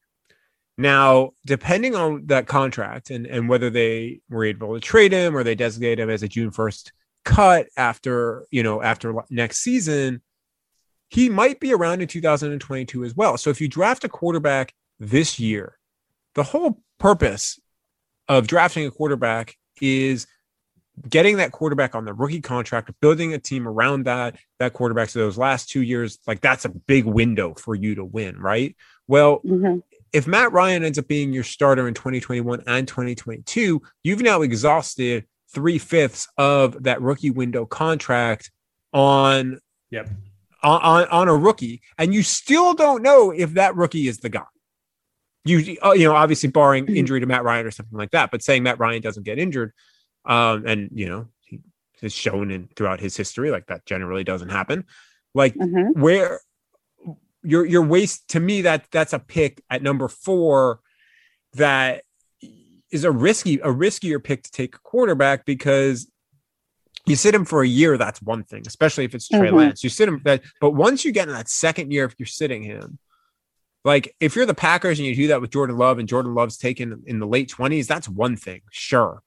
[0.80, 5.44] Now, depending on that contract and, and whether they were able to trade him or
[5.44, 6.92] they designate him as a June 1st
[7.26, 10.22] cut after, you know, after next season,
[11.10, 13.38] he might be around in 2022 as well.
[13.38, 15.78] So if you draft a quarterback this year,
[16.36, 17.60] the whole purpose
[18.28, 20.28] of drafting a quarterback is
[21.10, 25.10] getting that quarterback on the rookie contract, building a team around that that quarterback.
[25.10, 28.76] So those last two years, like that's a big window for you to win, right?
[29.08, 29.80] Well, mm-hmm.
[30.14, 35.26] if Matt Ryan ends up being your starter in 2021 and 2022, you've now exhausted
[35.56, 38.52] three fifths of that rookie window contract
[38.94, 40.08] on yep
[40.62, 44.46] on, on a rookie, and you still don't know if that rookie is the guy.
[45.44, 46.96] You, uh, you know, obviously barring mm-hmm.
[46.96, 49.74] injury to Matt Ryan or something like that, but saying Matt Ryan doesn't get injured,
[50.26, 51.62] um, and you know, he
[52.02, 54.86] has shown in throughout his history like that generally doesn't happen.
[55.36, 56.00] Like mm-hmm.
[56.00, 56.41] where
[57.44, 60.80] your your waste to me that that's a pick at number four
[61.54, 62.04] that
[62.96, 66.10] is a risky a riskier pick to take a quarterback because
[67.06, 69.58] you sit him for a year, that's one thing, especially if it's Trey mm-hmm.
[69.58, 69.84] Lance.
[69.84, 72.64] You sit him that, but once you get in that second year, if you're sitting
[72.64, 72.98] him,
[73.84, 76.58] like if you're the Packers and you do that with Jordan Love and Jordan Love's
[76.58, 79.22] taken in the late 20s, that's one thing, sure.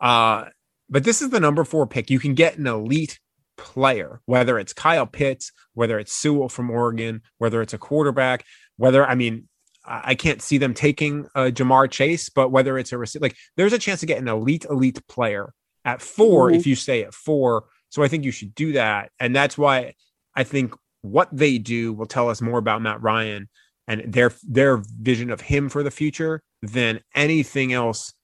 [0.00, 0.46] Uh,
[0.90, 2.10] but this is the number four pick.
[2.10, 3.20] You can get an elite
[3.56, 8.44] player, whether it's Kyle Pitts, whether it's Sewell from Oregon, whether it's a quarterback,
[8.76, 9.48] whether I mean,
[9.86, 13.72] I can't see them taking uh, Ja'Marr Chase, but whether it's a receiver, like there's
[13.72, 15.52] a chance to get an elite, elite player
[15.84, 16.56] at 4 mm-hmm.
[16.56, 17.64] if you stay at four.
[17.90, 19.10] So I think you should do that.
[19.20, 19.94] And that's why
[20.34, 23.48] I think what they do will tell us more about Matt Ryan
[23.86, 28.14] and their their vision of him for the future than anything else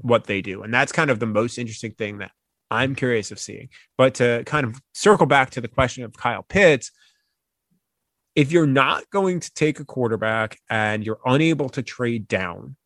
[0.00, 0.62] what they do.
[0.62, 2.32] And that's kind of the most interesting thing that
[2.70, 3.68] I'm curious of seeing.
[3.98, 6.90] But to kind of circle back to the question of Kyle Pitts,
[8.34, 12.76] if you're not going to take a quarterback and you're unable to trade down,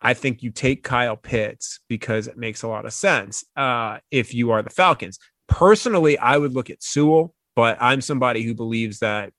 [0.00, 4.34] I think you take Kyle Pitts because it makes a lot of sense uh, if
[4.34, 5.18] you are the Falcons.
[5.48, 9.32] Personally, I would look at Sewell, but I'm somebody who believes that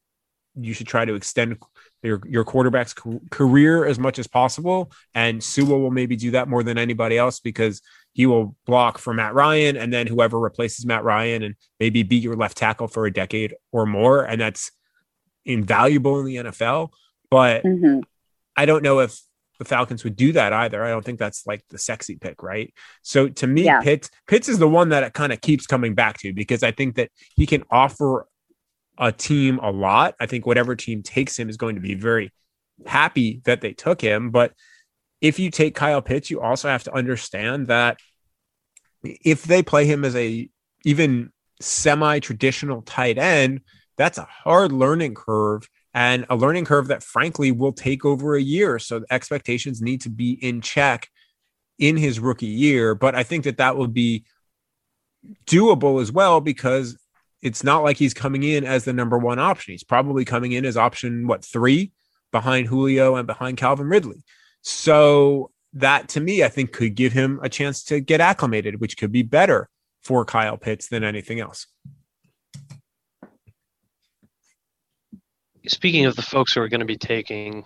[0.60, 1.58] you should try to extend
[2.02, 2.96] your, your quarterback's
[3.30, 4.92] career as much as possible.
[5.14, 7.82] And Sewell will maybe do that more than anybody else because
[8.14, 12.16] he will block for Matt Ryan and then whoever replaces Matt Ryan and maybe be
[12.16, 14.24] your left tackle for a decade or more.
[14.24, 14.72] And that's
[15.46, 16.90] invaluable in the NFL.
[17.30, 18.00] But mm-hmm.
[18.56, 19.20] I don't know if
[19.60, 20.84] the Falcons would do that either.
[20.84, 22.74] I don't think that's like the sexy pick, right?
[23.02, 23.82] So to me, yeah.
[23.82, 26.72] Pitts Pitts is the one that it kind of keeps coming back to because I
[26.72, 28.28] think that he can offer
[28.98, 30.16] a team a lot.
[30.20, 32.32] I think whatever team takes him is going to be very
[32.86, 34.32] happy that they took him.
[34.32, 34.54] But
[35.22, 38.00] if you take Kyle Pitts, you also have to understand that
[39.04, 40.50] if they play him as a
[40.84, 41.32] even
[41.62, 43.62] semi-traditional tight end,
[43.98, 48.42] that's a hard learning curve and a learning curve that frankly will take over a
[48.42, 48.80] year.
[48.80, 51.10] So expectations need to be in check
[51.80, 52.96] in his rookie year.
[52.96, 54.26] But I think that that will be
[55.46, 56.98] doable as well because
[57.42, 59.74] it's not like he's coming in as the number one option.
[59.74, 61.92] He's probably coming in as option, what, three
[62.32, 64.24] behind Julio and behind Calvin Ridley.
[64.62, 68.98] So that to me, I think could give him a chance to get acclimated, which
[68.98, 69.70] could be better
[70.04, 71.68] for Kyle Pitts than anything else.
[75.68, 77.64] Speaking of the folks who are going to be taking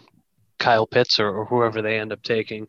[0.58, 2.68] Kyle Pitts or, or whoever they end up taking,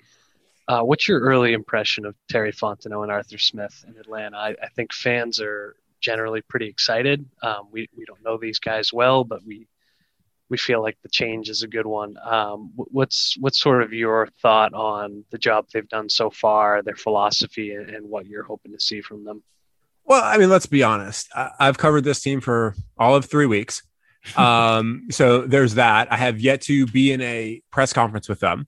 [0.68, 4.36] uh, what's your early impression of Terry Fontenot and Arthur Smith in Atlanta?
[4.36, 7.26] I, I think fans are generally pretty excited.
[7.42, 9.66] Um, we we don't know these guys well, but we
[10.48, 12.16] we feel like the change is a good one.
[12.22, 16.96] Um, what's what's sort of your thought on the job they've done so far, their
[16.96, 19.42] philosophy, and, and what you're hoping to see from them?
[20.04, 21.28] Well, I mean, let's be honest.
[21.34, 23.82] I, I've covered this team for all of three weeks
[24.37, 26.12] um, so there's that.
[26.12, 28.66] I have yet to be in a press conference with them,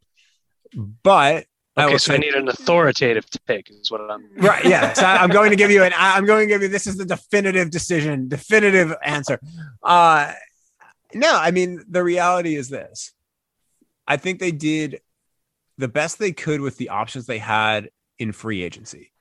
[0.75, 4.65] but okay, I so say, I need an authoritative take, is what I'm right.
[4.65, 5.93] Yeah, so I'm going to give you an.
[5.97, 9.41] I'm going to give you this is the definitive decision, definitive answer.
[9.83, 10.33] Uh,
[11.15, 13.13] no, I mean the reality is this.
[14.07, 15.01] I think they did
[15.79, 19.13] the best they could with the options they had in free agency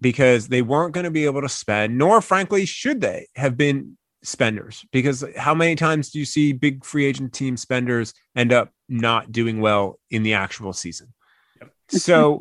[0.00, 3.96] because they weren't going to be able to spend, nor frankly should they have been
[4.26, 8.70] spenders because how many times do you see big free agent team spenders end up
[8.88, 11.12] not doing well in the actual season?
[11.60, 11.70] Yep.
[11.88, 12.40] So,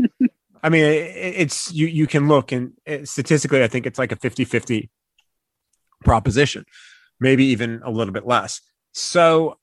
[0.63, 4.15] I mean, it, it's you you can look and statistically, I think it's like a
[4.15, 4.89] 50 50
[6.03, 6.65] proposition,
[7.19, 8.61] maybe even a little bit less.
[8.93, 9.57] So,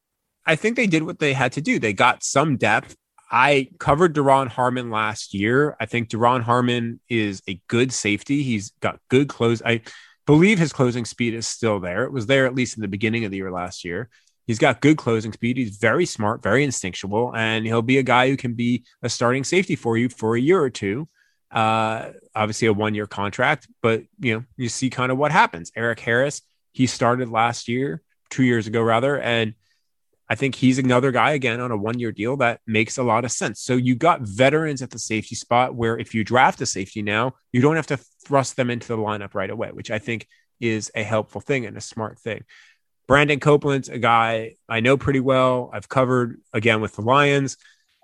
[0.47, 1.79] I think they did what they had to do.
[1.79, 2.97] They got some depth.
[3.31, 5.77] I covered Duron Harmon last year.
[5.81, 8.43] I think Duron Harmon is a good safety.
[8.43, 9.63] He's got good close.
[9.65, 9.81] I
[10.27, 12.05] believe his closing speed is still there.
[12.05, 14.09] It was there at least in the beginning of the year last year.
[14.47, 15.57] He's got good closing speed.
[15.57, 19.45] He's very smart, very instinctual, and he'll be a guy who can be a starting
[19.45, 21.09] safety for you for a year or two.
[21.51, 25.71] Uh, obviously, a one year contract, but you know, you see kind of what happens.
[25.77, 29.55] Erik Harris, he started last year, two years ago, rather, and
[30.33, 33.27] I think he's another guy again on a one year deal that makes a lot
[33.27, 33.61] of sense.
[33.61, 37.35] So you got veterans at the safety spot where if you draft a safety now,
[37.53, 40.27] you don't have to thrust them into the lineup right away, which I think
[40.59, 42.45] is a helpful thing and a smart thing.
[43.07, 45.68] Brandon Copeland's a guy I know pretty well.
[45.71, 47.59] I've covered again with the Lions,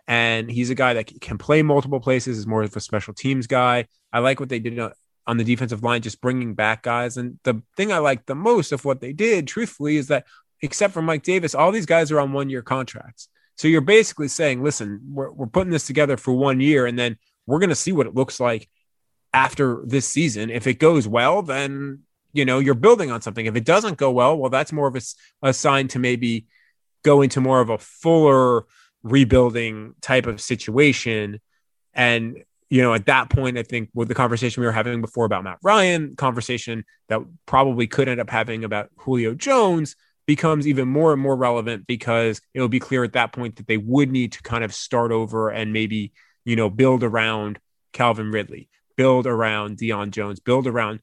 [0.07, 3.47] and he's a guy that can play multiple places, is more of a special teams
[3.47, 3.87] guy.
[4.13, 4.79] I like what they did
[5.27, 7.17] on the defensive line, just bringing back guys.
[7.17, 10.27] And the thing I like the most of what they did, truthfully, is that
[10.63, 13.29] except for Mike Davis, all these guys are on one year contracts.
[13.57, 17.19] So you're basically saying, listen, we're, we're putting this together for one year and then
[17.47, 18.69] we're going to see what it looks like
[19.33, 20.51] after this season.
[20.51, 22.01] If it goes well, then,
[22.33, 23.47] you know, you're building on something.
[23.47, 25.01] If it doesn't go well, well, that's more of a,
[25.43, 26.47] a sign to maybe
[27.03, 28.65] go into more of a fuller
[29.03, 31.41] rebuilding type of situation.
[31.95, 35.25] And, you know, at that point, I think with the conversation we were having before
[35.25, 39.97] about Matt Ryan, conversation that probably could end up having about Julio Jones–
[40.29, 43.79] becomes even more and more relevant because it'll be clear at that point that they
[43.79, 46.13] would need to kind of start over and maybe,
[46.45, 47.59] you know, build around
[47.95, 48.69] Calvin Ridley.
[48.95, 51.01] build around Deion Jones, build around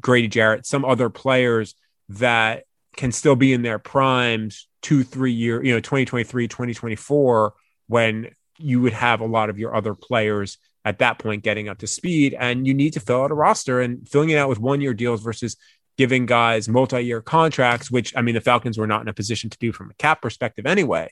[0.00, 1.74] Grady Jarrett, some other players
[2.08, 2.64] that
[2.96, 7.52] can still be in their primes two, three year, you know, 2023, 2024,
[7.88, 11.78] when you would have a lot of your other players at that point getting up
[11.78, 12.34] to speed.
[12.38, 14.94] And you need to fill out a roster and filling it out with one year
[14.94, 15.56] deals versus
[16.02, 19.50] giving guys multi year contracts, which I mean, the Falcons were not in a position
[19.50, 21.08] to do from a cap perspective anyway.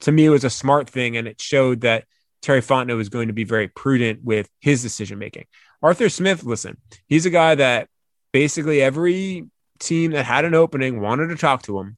[0.00, 1.16] To me, it was a smart thing.
[1.16, 2.04] And it showed that
[2.42, 5.46] Terry Fontenot was going to be very prudent with his decision making.
[5.82, 7.88] Arthur Smith, listen, he's a guy that
[8.30, 11.96] basically every team that had an opening wanted to talk to him.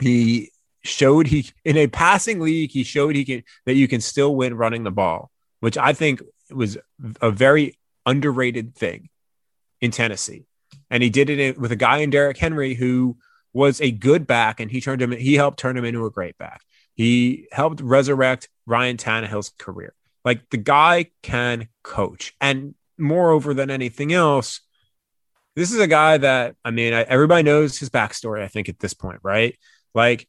[0.00, 0.52] He
[0.84, 4.54] showed he in a passing league, he showed he can that you can still win
[4.54, 6.78] running the ball, which I think was
[7.20, 7.76] a very
[8.06, 9.08] underrated thing
[9.80, 10.44] in Tennessee.
[10.90, 13.16] And he did it with a guy in Derrick Henry who
[13.52, 16.38] was a good back and he turned him he helped turn him into a great
[16.38, 16.62] back.
[16.94, 19.94] He helped resurrect Ryan Tannehill's career.
[20.24, 22.34] Like the guy can coach.
[22.40, 24.60] And moreover than anything else,
[25.56, 28.42] this is a guy that I mean, I, everybody knows his backstory.
[28.42, 29.56] I think at this point, right?
[29.94, 30.28] Like,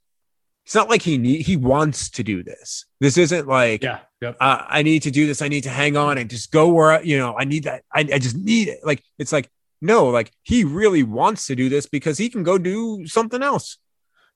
[0.66, 2.86] it's not like he need, he wants to do this.
[3.00, 4.38] This isn't like, yeah, yep.
[4.40, 5.42] uh, I need to do this.
[5.42, 7.84] I need to hang on and just go where you know I need that.
[7.92, 8.80] I, I just need it.
[8.84, 9.50] Like it's like
[9.82, 13.78] no, like he really wants to do this because he can go do something else.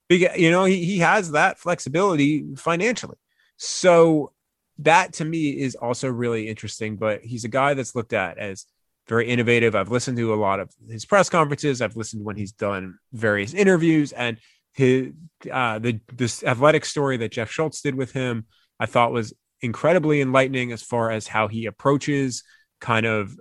[0.07, 3.17] Because you know he he has that flexibility financially.
[3.57, 4.31] So
[4.79, 6.97] that to me is also really interesting.
[6.97, 8.65] But he's a guy that's looked at as
[9.07, 9.75] very innovative.
[9.75, 11.81] I've listened to a lot of his press conferences.
[11.81, 14.37] I've listened when he's done various interviews, and
[14.73, 15.11] his
[15.51, 18.45] uh, the this athletic story that Jeff Schultz did with him,
[18.79, 22.43] I thought was incredibly enlightening as far as how he approaches
[22.81, 23.37] kind of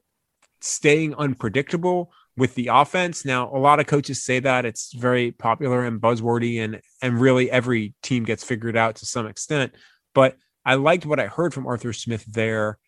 [0.62, 3.25] staying unpredictable with the offense.
[3.25, 7.51] Now, a lot of coaches say that it's very popular and buzzwordy, and and really
[7.51, 9.75] every team gets figured out to some extent.
[10.14, 12.79] But I liked what I heard from Arthur Smith there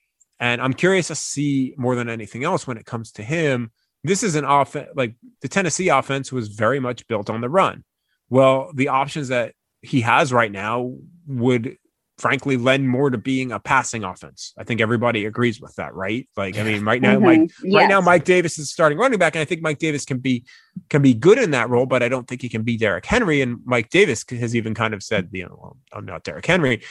[0.40, 3.70] and I'm curious to see more than anything else when it comes to him.
[4.02, 7.84] This is an offense like the Tennessee offense was very much built on the run.
[8.28, 10.94] Well, the options that he has right now
[11.26, 11.76] would
[12.18, 14.54] frankly lend more to being a passing offense.
[14.56, 16.28] I think everybody agrees with that, right?
[16.36, 17.24] Like, I mean, right now, mm-hmm.
[17.24, 17.74] Mike, yes.
[17.74, 20.44] right now, Mike Davis is starting running back, and I think Mike Davis can be
[20.88, 23.40] can be good in that role, but I don't think he can be Derrick Henry.
[23.42, 26.82] And Mike Davis has even kind of said, you know, well, I'm not Derrick Henry.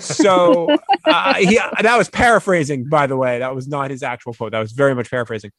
[0.00, 3.38] So uh, he, that was paraphrasing, by the way.
[3.38, 4.52] That was not his actual quote.
[4.52, 5.52] That was very much paraphrasing.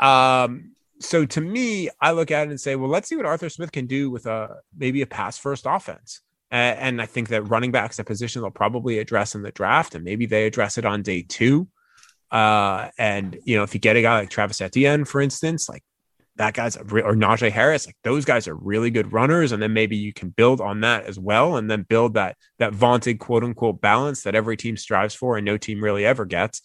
[0.00, 3.48] Um, so to me, I look at it and say, well, let's see what Arthur
[3.48, 6.20] Smith can do with a maybe a pass first offense.
[6.54, 10.04] And I think that running backs a position they'll probably address in the draft, and
[10.04, 11.66] maybe they address it on day two.
[12.30, 15.82] Uh, and you know, if you get a guy like Travis Etienne, for instance, like
[16.36, 19.72] that guy's re- or Najee Harris, like those guys are really good runners, and then
[19.72, 23.42] maybe you can build on that as well, and then build that that vaunted quote
[23.42, 26.62] unquote balance that every team strives for and no team really ever gets.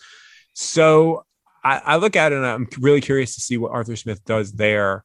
[0.54, 1.24] So
[1.64, 4.52] I, I look at it and I'm really curious to see what Arthur Smith does
[4.52, 5.04] there,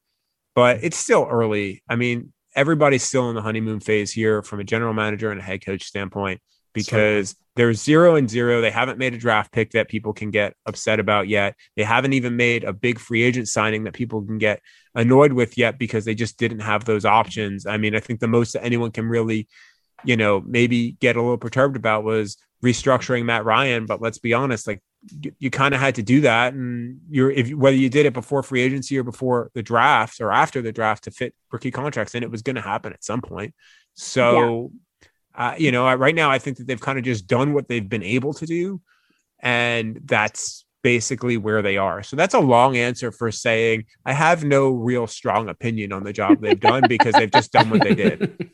[0.55, 1.83] but it's still early.
[1.89, 5.43] I mean, everybody's still in the honeymoon phase here from a general manager and a
[5.43, 6.41] head coach standpoint
[6.73, 7.47] because Certainly.
[7.57, 8.61] they're zero and zero.
[8.61, 11.55] They haven't made a draft pick that people can get upset about yet.
[11.77, 14.61] They haven't even made a big free agent signing that people can get
[14.95, 17.67] annoyed with yet because they just didn't have those options.
[17.67, 19.49] I mean, I think the most that anyone can really,
[20.05, 23.87] you know, maybe get a little perturbed about was restructuring Matt Ryan.
[23.87, 24.83] But let's be honest, like
[25.21, 28.13] you, you kind of had to do that, and you're if whether you did it
[28.13, 32.15] before free agency or before the draft or after the draft to fit rookie contracts,
[32.15, 33.55] and it was going to happen at some point.
[33.95, 34.73] So,
[35.37, 35.53] yeah.
[35.53, 37.89] uh, you know, right now I think that they've kind of just done what they've
[37.89, 38.81] been able to do,
[39.41, 42.03] and that's basically where they are.
[42.03, 46.13] So that's a long answer for saying I have no real strong opinion on the
[46.13, 48.51] job they've done because they've just done what they did.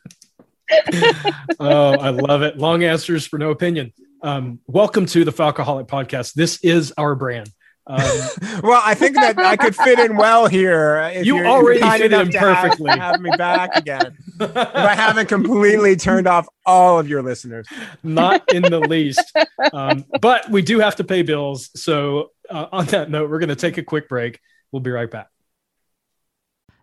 [1.61, 2.57] oh, I love it.
[2.57, 3.93] Long answers for no opinion.
[4.23, 6.35] Um, welcome to the Falcoholic podcast.
[6.35, 7.51] This is our brand.
[7.87, 7.99] Um,
[8.63, 11.11] well, I think that I could fit in well here.
[11.23, 12.91] you already fit in perfectly.
[12.91, 14.17] Have, have, me back again.
[14.41, 17.67] if I haven't completely turned off all of your listeners.
[18.03, 19.33] Not in the least.
[19.73, 21.71] Um, but we do have to pay bills.
[21.75, 24.39] So, uh, on that note, we're going to take a quick break.
[24.71, 25.29] We'll be right back.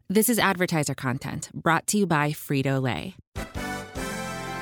[0.09, 3.15] This is advertiser content brought to you by Frito Lay.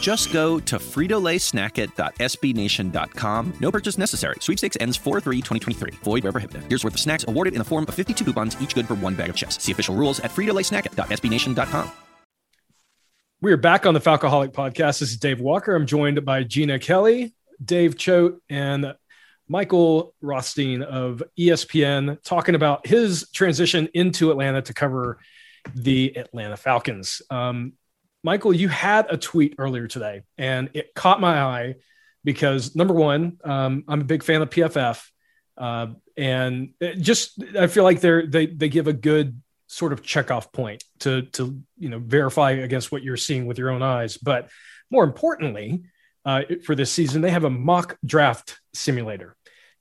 [0.00, 3.52] Just go to fritolaysnacket.sbnation.com.
[3.60, 4.36] No purchase necessary.
[4.40, 5.94] Sweepstakes ends 4-3-2023.
[6.04, 6.64] Void where prohibited.
[6.68, 9.14] Here's worth of snacks awarded in the form of 52 coupons, each good for one
[9.14, 9.62] bag of chips.
[9.62, 11.90] See official rules at fritolaysnacket.sbnation.com.
[13.40, 14.98] We are back on the Falcoholic podcast.
[14.98, 15.76] This is Dave Walker.
[15.76, 17.32] I'm joined by Jeanna Kelley,
[17.64, 18.96] Dave Choate, and
[19.48, 25.20] Michael Rothstein of ESPN talking about his transition into Atlanta to cover
[25.74, 27.22] the Atlanta Falcons.
[27.30, 27.74] Um,
[28.28, 31.76] Michael, you had a tweet earlier today, and it caught my eye
[32.24, 35.02] because number one, um, I'm a big fan of PFF,
[35.56, 40.52] uh, and just I feel like they're they they give a good sort of checkoff
[40.52, 44.18] point to to you know verify against what you're seeing with your own eyes.
[44.18, 44.50] But
[44.90, 45.84] more importantly,
[46.26, 49.38] uh, for this season, they have a mock draft simulator,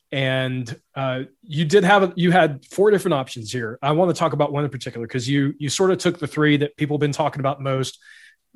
[0.09, 3.77] and uh, you did have you had four different options here.
[3.81, 6.27] I want to talk about one in particular because you you sort of took the
[6.27, 7.99] three that people have been talking about most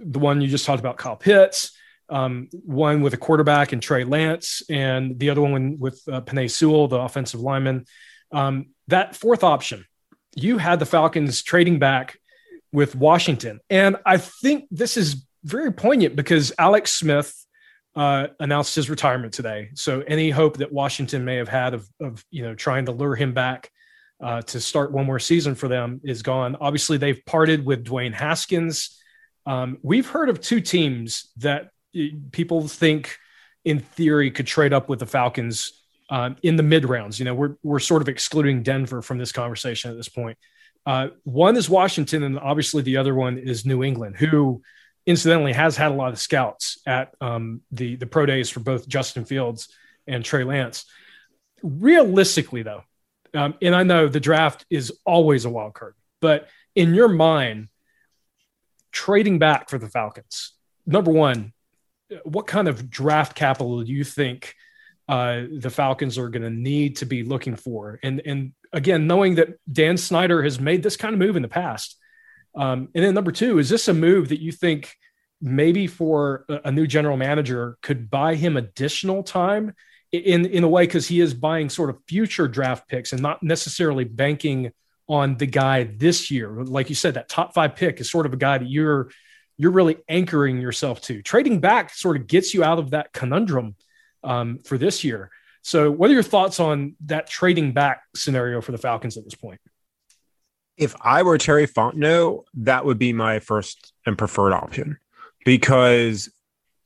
[0.04, 1.72] the one you just talked about, Kyle Pitts,
[2.10, 6.49] um, one with a quarterback and Trey Lance, and the other one with uh, Penei
[6.49, 7.86] Sewell, the offensive lineman.
[8.32, 9.86] Um, that fourth option,
[10.36, 12.18] you had the Falcons trading back
[12.72, 13.60] with Washington.
[13.70, 17.34] And I think this is very poignant because Alex Smith
[17.95, 19.70] uh, announced his retirement today.
[19.74, 23.16] So any hope that Washington may have had of, of you know trying to lure
[23.16, 23.70] him back
[24.22, 26.56] uh, to start one more season for them is gone.
[26.62, 29.01] Obviously, they've parted with Dwayne Haskins.
[29.46, 31.72] Um, we've heard of two teams that
[32.32, 33.18] people think,
[33.66, 35.72] in theory, could trade up with the Falcons
[36.10, 37.20] um, in the mid rounds.
[37.20, 40.38] You know, we're we're sort of excluding Denver from this conversation at this point.
[40.86, 44.62] Uh, one is Washington, and obviously the other one is New England, who
[45.06, 48.88] incidentally has had a lot of scouts at um, the the pro days for both
[48.88, 49.70] Justin Fields
[50.08, 50.86] and Trey Lance.
[51.64, 52.84] Realistically, though,
[53.34, 57.70] um, and I know the draft is always a wild card, but in your mind,
[58.92, 60.54] trading back for the Falcons,
[60.86, 61.54] number one,
[62.24, 64.56] what kind of draft capital do you think
[65.08, 68.00] uh, the Falcons are going to need to be looking for?
[68.04, 71.48] And and again, knowing that Dan Snyder has made this kind of move in the
[71.48, 71.98] past,
[72.56, 74.96] um, and then number two, is this a move that you think
[75.42, 79.74] maybe for a, a new general manager could buy him additional time
[80.12, 83.42] in in a way because he is buying sort of future draft picks and not
[83.42, 84.72] necessarily banking
[85.12, 86.49] on the guy this year.
[86.64, 89.12] Like you said, that top five pick is sort of a guy that you're
[89.57, 91.22] you're really anchoring yourself to.
[91.22, 93.76] Trading back sort of gets you out of that conundrum
[94.24, 95.30] um, for this year.
[95.64, 99.36] So, what are your thoughts on that trading back scenario for the Falcons at this
[99.36, 99.59] point?
[100.78, 104.97] If I were Terry Fontenot, that would be my first and preferred option
[105.43, 106.30] because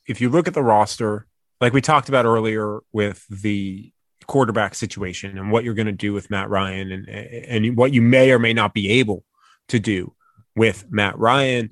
[0.08, 1.28] if you look at the roster,
[1.62, 3.94] like we talked about earlier with the
[4.28, 8.02] quarterback situation and what you're going to do with Matt Ryan and and what you
[8.02, 9.24] may or may not be able
[9.70, 10.14] to do
[10.56, 11.72] with Matt Ryan.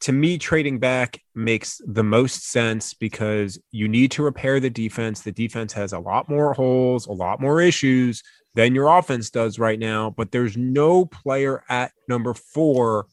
[0.00, 5.22] To me, trading back makes the most sense because you need to repair the defense.
[5.22, 8.22] The defense has a lot more holes, a lot more issues
[8.54, 13.06] than your offense does right now, but there's no player at number four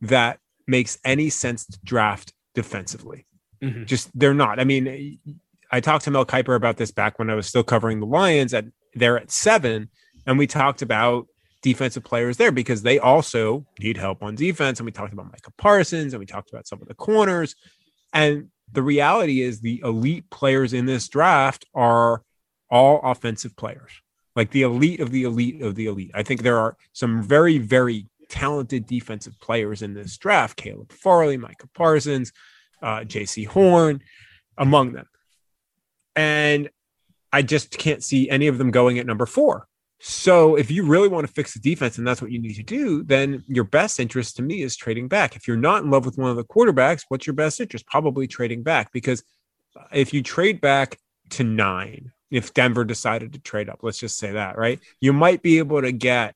[0.00, 3.26] that makes any sense to draft defensively.
[3.62, 3.84] Mm-hmm.
[3.84, 4.60] Just they're not.
[4.60, 5.18] I mean,
[5.76, 8.54] I talked to Mel Kiper about this back when I was still covering the Lions
[8.54, 8.64] at
[8.94, 9.90] they're at seven,
[10.26, 11.26] and we talked about
[11.60, 14.78] defensive players there because they also need help on defense.
[14.78, 17.56] And we talked about Micah Parsons and we talked about some of the corners.
[18.14, 22.22] And the reality is the elite players in this draft are
[22.70, 23.92] all offensive players,
[24.34, 26.12] like the elite of the elite of the elite.
[26.14, 31.36] I think there are some very, very talented defensive players in this draft Caleb Farley,
[31.36, 32.32] Micah Parsons,
[32.80, 34.00] uh, Jaycee Horn,
[34.56, 35.06] among them.
[36.16, 36.70] And
[37.32, 39.68] I just can't see any of them going at number four.
[39.98, 42.62] So if you really want to fix the defense and that's what you need to
[42.62, 45.36] do, then your best interest to me is trading back.
[45.36, 47.86] If you're not in love with one of the quarterbacks, what's your best interest?
[47.86, 49.22] Probably trading back because
[49.92, 50.98] if you trade back
[51.30, 54.80] to nine, if Denver decided to trade up, let's just say that, right?
[55.00, 56.34] You might be able to get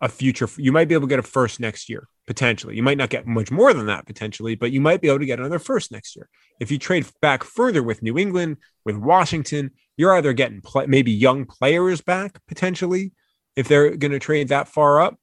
[0.00, 2.76] a future, you might be able to get a first next year potentially.
[2.76, 5.26] You might not get much more than that potentially, but you might be able to
[5.26, 6.28] get another first next year.
[6.60, 11.10] If you trade back further with New England, with Washington, you're either getting play, maybe
[11.10, 13.10] young players back potentially
[13.56, 15.18] if they're going to trade that far up,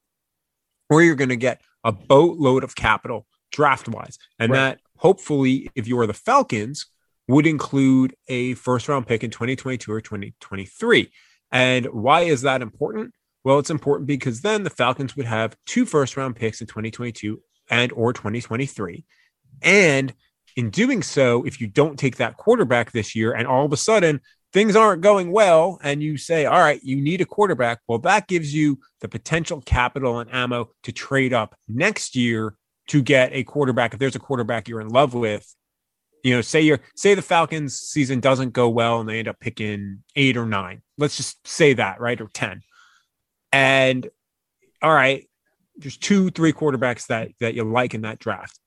[0.89, 4.19] or you're going to get a boatload of capital draft wise.
[4.37, 4.57] And right.
[4.57, 6.87] that hopefully, if you are the Falcons,
[7.29, 11.09] would include a first round pick in 2022 or 2023.
[11.53, 13.13] And why is that important?
[13.47, 17.41] Well, it's important because then the Falcons would have two first round picks in 2022
[17.69, 19.05] and or 2023.
[19.61, 20.13] And
[20.57, 23.77] in doing so, if you don't take that quarterback this year and all of a
[23.77, 24.19] sudden
[24.51, 28.27] things aren't going well and you say, all right, you need a quarterback, well, that
[28.27, 32.53] gives you the potential capital and ammo to trade up next year
[32.87, 33.93] to get a quarterback.
[33.93, 35.55] If there's a quarterback you're in love with,
[36.21, 39.39] you know, say you're say the Falcons season doesn't go well and they end up
[39.39, 40.81] picking eight or nine.
[40.97, 42.19] Let's just say that, right?
[42.19, 42.61] Or 10.
[43.51, 44.07] And
[44.81, 45.27] all right,
[45.75, 48.59] there's two, three quarterbacks that that you like in that draft.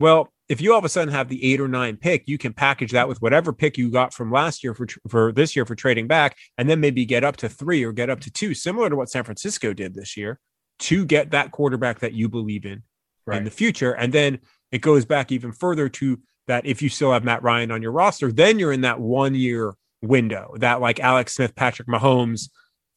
[0.00, 2.52] Well, if you all of a sudden have the eight or nine pick, you can
[2.52, 5.74] package that with whatever pick you got from last year for for this year for
[5.74, 8.90] trading back, and then maybe get up to three or get up to two, similar
[8.90, 10.40] to what San Francisco did this year,
[10.80, 12.82] to get that quarterback that you believe in
[13.26, 13.38] right.
[13.38, 13.92] in the future.
[13.92, 17.70] And then it goes back even further to that if you still have Matt Ryan
[17.70, 21.88] on your roster, then you're in that one year window, that like Alex Smith, Patrick
[21.88, 22.50] Mahomes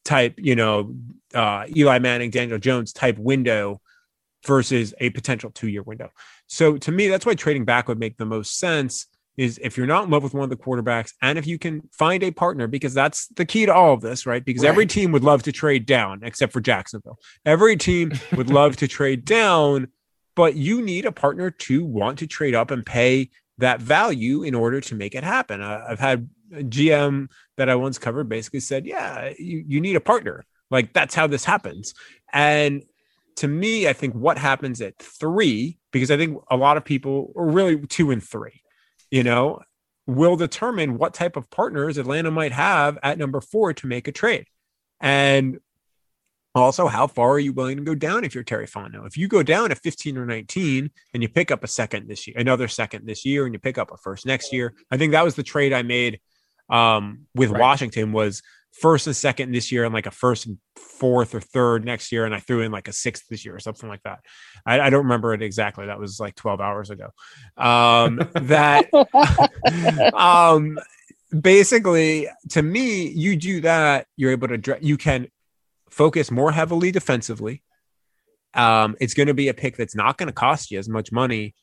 [0.06, 0.94] type, you know,
[1.34, 3.80] uh, Eli Manning, Daniel Jones type window
[4.46, 6.10] versus a potential two year window.
[6.46, 9.06] So to me, that's why trading back would make the most sense.
[9.36, 11.82] Is if you're not in love with one of the quarterbacks, and if you can
[11.92, 14.42] find a partner, because that's the key to all of this, right?
[14.42, 14.70] Because right.
[14.70, 17.18] every team would love to trade down, except for Jacksonville.
[17.44, 19.88] Every team would love to trade down,
[20.36, 23.28] but you need a partner to want to trade up and pay
[23.58, 25.60] that value in order to make it happen.
[25.60, 30.44] I've had GM that I once covered basically said, Yeah, you, you need a partner.
[30.70, 31.94] Like that's how this happens.
[32.32, 32.82] And
[33.36, 37.32] to me, I think what happens at three, because I think a lot of people,
[37.34, 38.62] or really two and three,
[39.10, 39.60] you know,
[40.06, 44.12] will determine what type of partners Atlanta might have at number four to make a
[44.12, 44.46] trade.
[45.00, 45.58] And
[46.54, 49.06] also, how far are you willing to go down if you're Terry Fontenot?
[49.06, 52.26] If you go down at 15 or 19 and you pick up a second this
[52.26, 55.12] year, another second this year, and you pick up a first next year, I think
[55.12, 56.18] that was the trade I made
[56.68, 57.60] um, with right.
[57.60, 58.42] Washington was
[58.80, 62.24] first and second this year and like a first and fourth or third next year
[62.24, 64.20] and i threw in like a sixth this year or something like that.
[64.64, 65.86] I, I don't remember it exactly.
[65.86, 67.10] That was like 12 hours ago.
[67.56, 68.88] Um that
[70.14, 70.78] um
[71.38, 75.28] basically to me you do that you're able to you can
[75.90, 77.62] focus more heavily defensively.
[78.52, 81.12] Um it's going to be a pick that's not going to cost you as much
[81.12, 81.54] money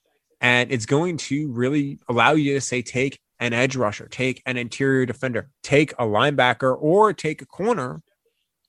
[0.41, 4.56] and it's going to really allow you to say take an edge rusher, take an
[4.56, 8.02] interior defender, take a linebacker, or take a corner,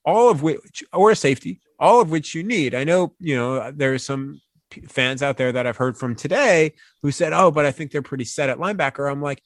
[0.03, 2.75] all of which, or a safety, all of which you need.
[2.75, 4.41] I know, you know, there's some
[4.89, 8.01] fans out there that I've heard from today who said, Oh, but I think they're
[8.01, 9.09] pretty set at linebacker.
[9.09, 9.41] I'm like,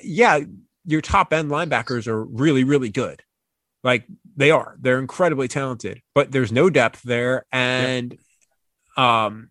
[0.00, 0.38] Yeah,
[0.84, 3.24] your top end linebackers are really, really good.
[3.82, 4.04] Like
[4.36, 7.46] they are, they're incredibly talented, but there's no depth there.
[7.50, 8.16] And,
[8.96, 9.50] um,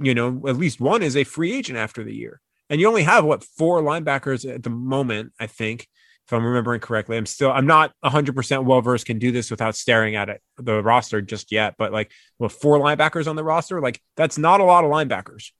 [0.00, 2.40] you know, at least one is a free agent after the year
[2.72, 5.86] and you only have what four linebackers at the moment, I think,
[6.26, 7.18] if I'm remembering correctly.
[7.18, 10.82] I'm still I'm not 100% well versed can do this without staring at it the
[10.82, 14.64] roster just yet, but like with four linebackers on the roster, like that's not a
[14.64, 15.50] lot of linebackers.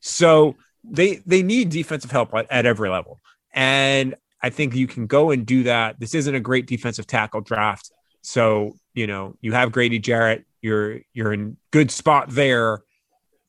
[0.00, 3.20] So they they need defensive help at, at every level.
[3.54, 5.98] And I think you can go and do that.
[5.98, 7.90] This isn't a great defensive tackle draft.
[8.20, 12.82] So, you know, you have Grady Jarrett, you're you're in good spot there.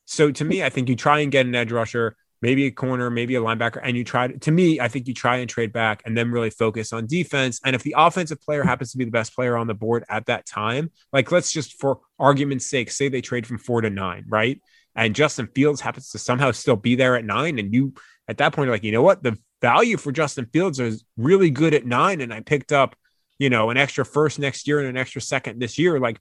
[0.05, 3.09] So to me, I think you try and get an edge rusher maybe a corner,
[3.09, 5.71] maybe a linebacker, and you try to, to me, I think you try and trade
[5.71, 7.59] back and then really focus on defense.
[7.63, 10.25] And if the offensive player happens to be the best player on the board at
[10.25, 14.25] that time, like let's just for argument's sake, say they trade from four to nine,
[14.27, 14.61] right?
[14.95, 17.93] And Justin Fields happens to somehow still be there at nine, and you
[18.27, 19.23] at that point, are like, you know what?
[19.23, 22.95] The value for Justin Fields is really good at nine, and I picked up,
[23.39, 25.99] you know, an extra first next year and an extra second this year.
[25.99, 26.19] Like,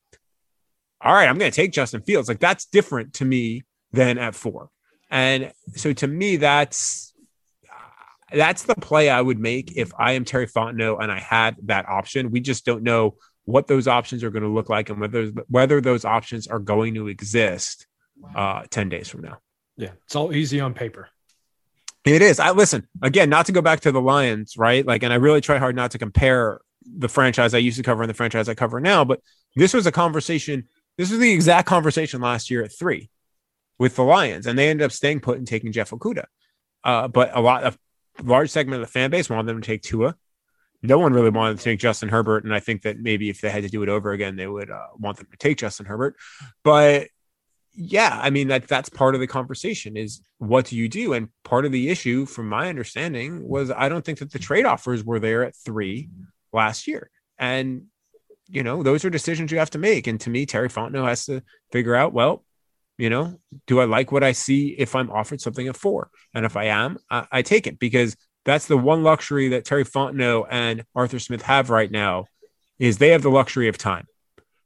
[1.01, 2.29] all right, I'm going to take Justin Fields.
[2.29, 3.63] Like, that's different to me
[3.93, 4.71] than at four.
[5.11, 7.13] And so to me, that's
[8.33, 11.89] that's the play I would make if I am Terry Fontenot and I had that
[11.89, 12.31] option.
[12.31, 15.81] We just don't know what those options are going to look like and whether whether
[15.81, 17.87] those options are going to exist
[18.35, 19.39] uh, 10 days from now.
[19.77, 21.09] Yeah, it's all easy on paper.
[22.05, 22.39] It is.
[22.39, 24.87] I listen again, not to go back to the Lions, right?
[24.87, 28.03] Like, and I really try hard not to compare the franchise I used to cover
[28.03, 29.21] and the franchise I cover now, but
[29.57, 30.69] this was a conversation.
[30.97, 33.11] This was the exact conversation last year at three
[33.81, 36.27] with the Lions, and they ended up staying put and taking Jeff Okudah.
[36.85, 37.79] Uh, but a lot of
[38.23, 40.15] large segment of the fan base wanted them to take Tua.
[40.83, 43.49] No one really wanted to take Justin Herbert, and I think that maybe if they
[43.51, 46.17] had to do it over again, they would uh, want them to take Justin Herbert.
[46.63, 47.09] But
[47.73, 51.15] yeah, I mean that that's part of the conversation is what do you do?
[51.15, 54.67] And part of the issue, from my understanding, was I don't think that the trade
[54.67, 56.11] offers were there at three
[56.53, 57.85] last year, and
[58.47, 60.07] you know those are decisions you have to make.
[60.07, 62.45] And to me, Terry Fontenot has to figure out well
[63.01, 66.11] you know, do I like what I see if I'm offered something at four?
[66.35, 69.87] And if I am, I, I take it because that's the one luxury that Terry
[69.87, 72.27] Fontenot and Arthur Smith have right now
[72.79, 74.07] is they have the luxury of time.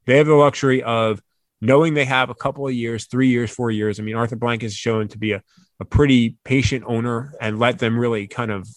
[0.05, 1.21] They have the luxury of
[1.61, 4.01] knowing they have a couple of years, three years, four years.
[4.01, 5.41] I mean, Arthur Blank is shown to be a,
[5.79, 8.67] a pretty patient owner and let them really kind of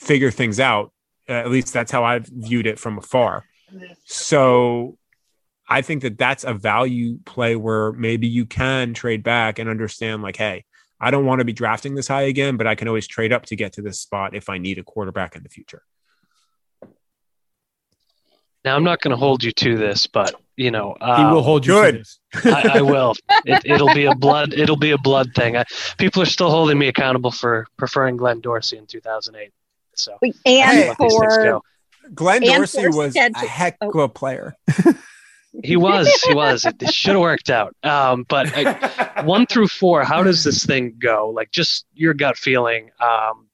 [0.00, 0.90] figure things out.
[1.28, 3.44] At least that's how I've viewed it from afar.
[4.06, 4.96] So
[5.68, 10.22] I think that that's a value play where maybe you can trade back and understand,
[10.22, 10.64] like, hey,
[11.00, 13.46] I don't want to be drafting this high again, but I can always trade up
[13.46, 15.82] to get to this spot if I need a quarterback in the future.
[18.64, 21.40] Now I'm not going to hold you to this, but you know uh, he will
[21.40, 21.92] uh, hold you good.
[21.92, 22.20] to this.
[22.44, 23.14] I, I, will.
[23.44, 24.54] It, will be a blood.
[24.54, 25.56] It'll be a blood thing.
[25.56, 25.64] I,
[25.98, 29.50] people are still holding me accountable for preferring Glenn Dorsey in 2008.
[29.94, 31.60] So and hey, for
[32.14, 34.56] Glenn Dorsey was a heck of a player.
[35.62, 36.08] he was.
[36.22, 36.64] He was.
[36.64, 37.76] It, it should have worked out.
[37.82, 41.30] Um, but uh, one through four, how does this thing go?
[41.34, 42.90] Like just your gut feeling.
[43.00, 43.48] Um,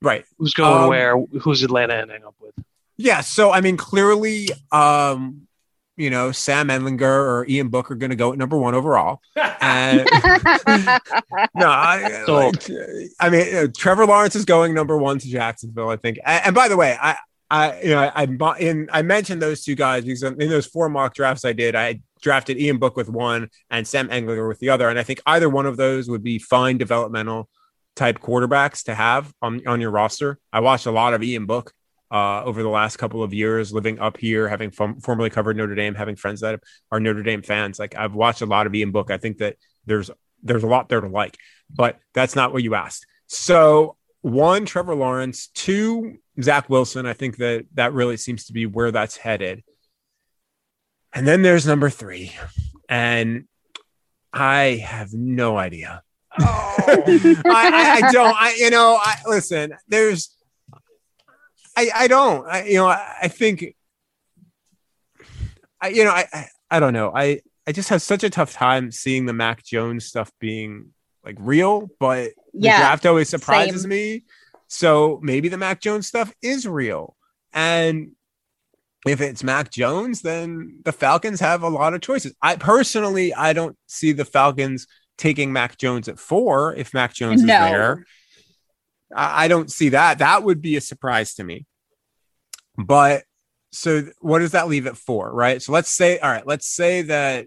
[0.00, 0.24] right.
[0.38, 1.18] Who's going um, where?
[1.18, 2.54] Who's Atlanta ending up with?
[2.96, 3.20] Yeah.
[3.20, 5.46] So I mean, clearly, um,
[5.96, 9.20] you know, Sam Ehlinger or Ian Book are going to go at number one overall.
[9.36, 9.98] And
[11.54, 12.70] no, I, like,
[13.20, 16.18] I mean, uh, Trevor Lawrence is going number one to Jacksonville, I think.
[16.24, 17.16] And, and by the way, I,
[17.50, 20.88] I, you know, I, I, in, I mentioned those two guys because in those four
[20.88, 24.70] mock drafts I did, I drafted Ian Book with one and Sam Ehlinger with the
[24.70, 24.88] other.
[24.88, 27.48] And I think either one of those would be fine developmental
[27.96, 30.38] type quarterbacks to have on, on your roster.
[30.52, 31.72] I watched a lot of Ian Book
[32.10, 35.74] uh, over the last couple of years, living up here, having f- formerly covered Notre
[35.74, 37.78] Dame, having friends that are Notre Dame fans.
[37.78, 39.10] Like I've watched a lot of Ian Book.
[39.10, 40.10] I think that there's
[40.42, 41.36] there's a lot there to like,
[41.74, 43.06] but that's not what you asked.
[43.26, 45.48] So one, Trevor Lawrence.
[45.48, 47.06] Two, Zach Wilson.
[47.06, 49.62] I think that that really seems to be where that's headed.
[51.12, 52.32] And then there's number three,
[52.88, 53.44] and
[54.32, 56.02] I have no idea.
[56.40, 56.74] Oh.
[56.86, 58.36] I, I, I, don't.
[58.36, 58.98] I you know.
[59.00, 59.74] I listen.
[59.86, 60.34] There's
[61.76, 62.46] I, I don't.
[62.48, 63.74] I, you know, I, I think,
[65.80, 67.12] I, you know, I, I, I don't know.
[67.14, 70.92] I, I just have such a tough time seeing the Mac Jones stuff being
[71.24, 73.90] like real, but the draft always surprises same.
[73.90, 74.24] me.
[74.68, 77.16] So maybe the Mac Jones stuff is real.
[77.52, 78.12] And
[79.06, 82.34] if it's Mac Jones, then the Falcons have a lot of choices.
[82.40, 84.86] I personally, I don't see the Falcons
[85.18, 87.54] taking Mac Jones at four if Mac Jones no.
[87.54, 88.06] is there.
[89.14, 90.18] I, don't see that.
[90.18, 91.66] That would be a surprise to me.
[92.76, 93.24] But
[93.70, 95.32] so what does that leave it for?
[95.32, 95.62] Right.
[95.62, 97.46] So let's say, all right, let's say that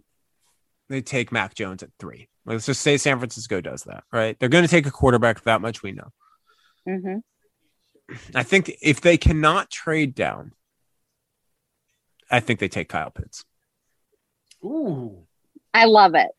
[0.88, 2.30] they take Mac Jones at three.
[2.48, 4.40] Let's just say San Francisco does that, right?
[4.40, 6.14] They're going to take a quarterback that much we know.
[6.88, 7.18] Mm-hmm.
[8.34, 10.54] I think if they cannot trade down,
[12.32, 13.44] I think they take Kyle Pitts.
[14.64, 15.26] Ooh,
[15.74, 16.30] I love it.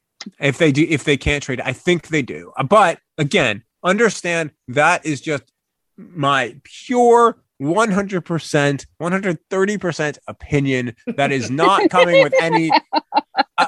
[0.40, 2.52] If they do, if they can't trade, I think they do.
[2.68, 5.44] But again, understand that is just
[5.96, 12.70] my pure 100%, 130% opinion that is not coming with any.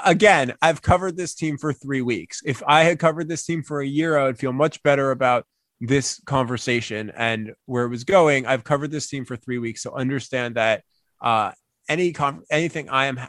[0.05, 2.43] again, I've covered this team for three weeks.
[2.45, 5.47] If I had covered this team for a year, I would feel much better about
[5.81, 8.47] this conversation and where it was going.
[8.47, 9.83] I've covered this team for three weeks.
[9.83, 10.85] So understand that
[11.21, 11.53] uh,
[11.89, 12.15] any
[12.51, 13.21] anything I am,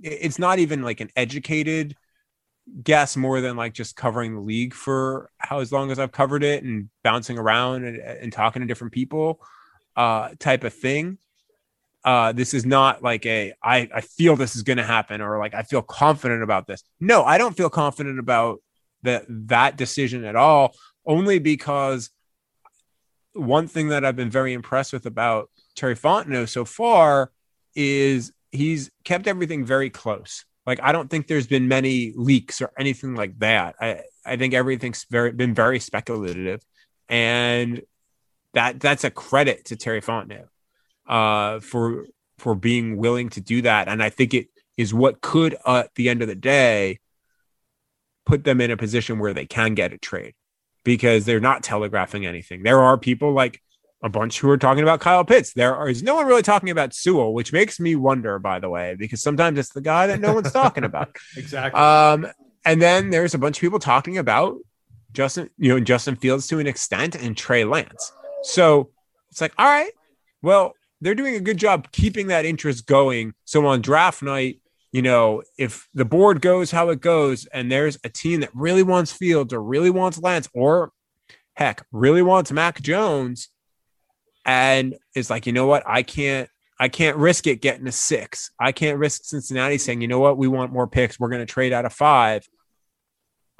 [0.00, 1.94] it's not even like an educated
[2.82, 6.44] guess more than like just covering the league for how as long as I've covered
[6.44, 9.40] it and bouncing around and, and talking to different people
[9.96, 11.18] uh, type of thing.
[12.08, 15.38] Uh, this is not like a I, I feel this is going to happen or
[15.38, 16.82] like I feel confident about this.
[16.98, 18.62] No, I don't feel confident about
[19.02, 20.74] that that decision at all.
[21.04, 22.08] Only because
[23.34, 27.30] one thing that I've been very impressed with about Terry Fontenot so far
[27.74, 30.46] is he's kept everything very close.
[30.64, 33.74] Like I don't think there's been many leaks or anything like that.
[33.82, 36.62] I I think everything's very been very speculative,
[37.06, 37.82] and
[38.54, 40.48] that that's a credit to Terry Fontenot
[41.08, 42.06] uh, for
[42.38, 43.88] for being willing to do that.
[43.88, 47.00] And I think it is what could, uh, at the end of the day,
[48.24, 50.34] put them in a position where they can get a trade
[50.84, 52.62] because they're not telegraphing anything.
[52.62, 53.60] There are people like
[54.02, 55.52] a bunch who are talking about Kyle Pitts.
[55.52, 58.94] There is no one really talking about Sewell, which makes me wonder, by the way,
[58.96, 61.16] because sometimes it's the guy that no one's talking about.
[61.36, 61.80] exactly.
[61.80, 62.28] Um,
[62.64, 64.56] and then there's a bunch of people talking about
[65.12, 68.12] Justin, you know, Justin Fields to an extent and Trey Lance.
[68.42, 68.90] So
[69.30, 69.90] it's like, all right,
[70.42, 73.34] well, they're doing a good job keeping that interest going.
[73.44, 74.60] So on draft night,
[74.92, 78.82] you know, if the board goes how it goes, and there's a team that really
[78.82, 80.92] wants Fields or really wants Lance or
[81.54, 83.48] heck, really wants Mac Jones,
[84.46, 85.82] and it's like, you know what?
[85.86, 86.48] I can't
[86.80, 88.50] I can't risk it getting a six.
[88.58, 91.18] I can't risk Cincinnati saying, you know what, we want more picks.
[91.18, 92.46] We're going to trade out of five.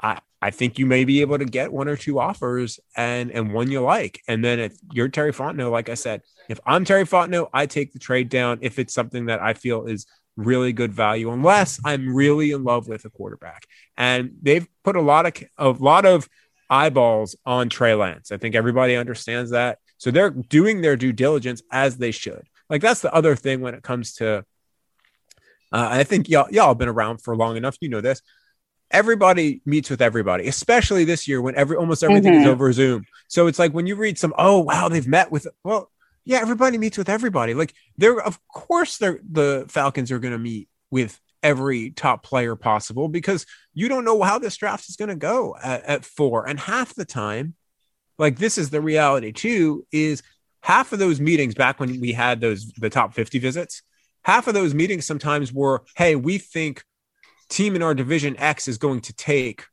[0.00, 3.52] I I think you may be able to get one or two offers and and
[3.52, 4.22] one you like.
[4.28, 7.92] And then if you're Terry Fontenot, like I said, if I'm Terry Fontenot, I take
[7.92, 12.14] the trade down if it's something that I feel is really good value, unless I'm
[12.14, 13.66] really in love with a quarterback.
[13.96, 16.28] And they've put a lot of a lot of
[16.70, 18.30] eyeballs on Trey Lance.
[18.30, 19.78] I think everybody understands that.
[19.98, 22.46] So they're doing their due diligence as they should.
[22.70, 24.44] Like that's the other thing when it comes to.
[25.70, 27.76] Uh, I think y'all y'all have been around for long enough.
[27.80, 28.22] You know this.
[28.90, 32.40] Everybody meets with everybody, especially this year when every almost everything Mhm.
[32.42, 33.04] is over Zoom.
[33.28, 35.46] So it's like when you read some, oh wow, they've met with.
[35.62, 35.90] Well,
[36.24, 37.54] yeah, everybody meets with everybody.
[37.54, 42.56] Like they're of course they're the Falcons are going to meet with every top player
[42.56, 46.48] possible because you don't know how this draft is going to go at, at four.
[46.48, 47.54] And half the time,
[48.18, 50.22] like this is the reality too, is
[50.62, 53.82] half of those meetings back when we had those the top 50 visits,
[54.22, 56.82] half of those meetings sometimes were, hey, we think
[57.48, 59.64] team in our division X is going to take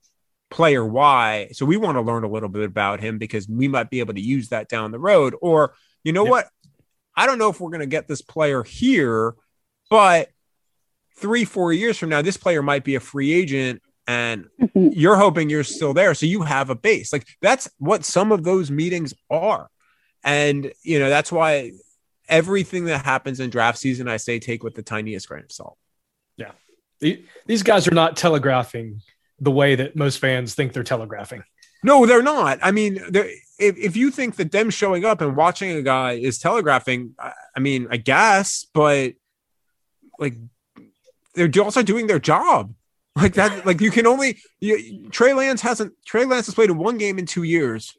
[0.50, 1.50] player Y.
[1.52, 4.14] So we want to learn a little bit about him because we might be able
[4.14, 5.36] to use that down the road.
[5.42, 5.74] Or,
[6.04, 6.32] you know Yep.
[6.32, 6.48] what?
[7.16, 9.34] I don't know if we're going to get this player here,
[9.90, 10.30] but
[11.18, 14.92] three, four years from now, this player might be a free agent and Mhm.
[14.96, 16.14] you're hoping you're still there.
[16.14, 17.12] So you have a base.
[17.12, 19.70] Like that's what some of those meetings are.
[20.24, 21.72] And, you know, that's why
[22.28, 25.78] everything that happens in draft season, I say take with the tiniest grain of salt.
[27.00, 29.02] The- These guys are not telegraphing
[29.40, 31.44] the way that most fans think they're telegraphing.
[31.84, 32.60] No, they're not.
[32.64, 33.00] I mean,
[33.60, 37.34] if, if you think that them showing up and watching a guy is telegraphing, I,
[37.56, 39.14] I mean, I guess, but
[40.18, 40.36] like
[41.36, 42.74] they're also doing their job.
[43.16, 46.78] Like that, like you can only you, Trey Lance hasn't Trey Lance has played in
[46.78, 47.96] one game in two years,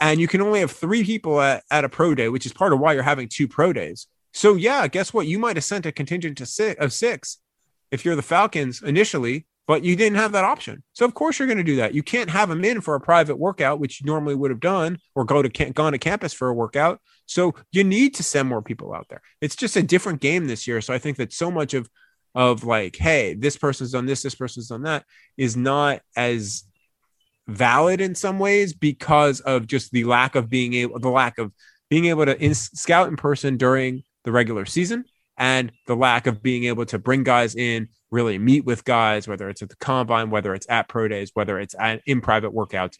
[0.00, 2.72] and you can only have three people at, at a pro day, which is part
[2.72, 4.06] of why you're having two pro days.
[4.32, 5.26] So yeah, guess what?
[5.26, 7.38] You might have sent a contingent to six, of six
[7.90, 10.82] if you're the Falcons initially, but you didn't have that option.
[10.92, 11.94] So of course you're going to do that.
[11.94, 14.98] You can't have them in for a private workout, which you normally would have done,
[15.14, 17.00] or go to gone to campus for a workout.
[17.26, 19.22] So you need to send more people out there.
[19.40, 20.80] It's just a different game this year.
[20.80, 21.88] So I think that so much of
[22.34, 25.04] of like, hey, this person's done this, this person's done that,
[25.36, 26.64] is not as
[27.46, 31.52] valid in some ways because of just the lack of being able, the lack of
[31.88, 35.04] being able to in- scout in person during the regular season
[35.36, 39.48] and the lack of being able to bring guys in, really meet with guys, whether
[39.48, 42.96] it's at the combine, whether it's at pro days, whether it's at, in private workouts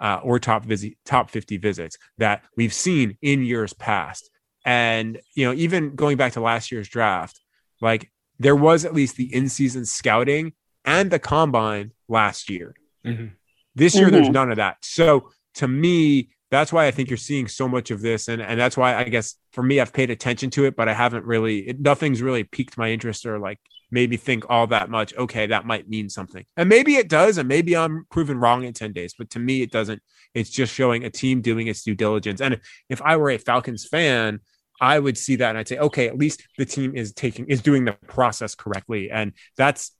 [0.00, 4.30] uh, or top visit, top 50 visits that we've seen in years past.
[4.64, 7.40] And, you know, even going back to last year's draft,
[7.80, 10.52] like there was at least the in season scouting
[10.84, 12.74] and the combine last year.
[13.04, 13.32] Mhm.
[13.74, 14.32] This year, there's Mhm.
[14.32, 14.78] none of that.
[14.82, 18.28] So to me, that's why I think you're seeing so much of this.
[18.28, 20.94] And, and that's why I guess for me, I've paid attention to it, but I
[20.94, 23.58] haven't really, it, nothing's really piqued my interest or like
[23.90, 25.14] made me think all that much.
[25.16, 26.44] Okay, that might mean something.
[26.56, 27.38] And maybe it does.
[27.38, 30.00] And maybe I'm proven wrong in 10 days, but to me, it doesn't.
[30.34, 32.40] It's just showing a team doing its due diligence.
[32.40, 34.40] And if I were a Falcons fan,
[34.80, 37.62] I would see that and I'd say, okay, at least the team is taking, is
[37.62, 39.10] doing the process correctly.
[39.10, 39.92] And that's,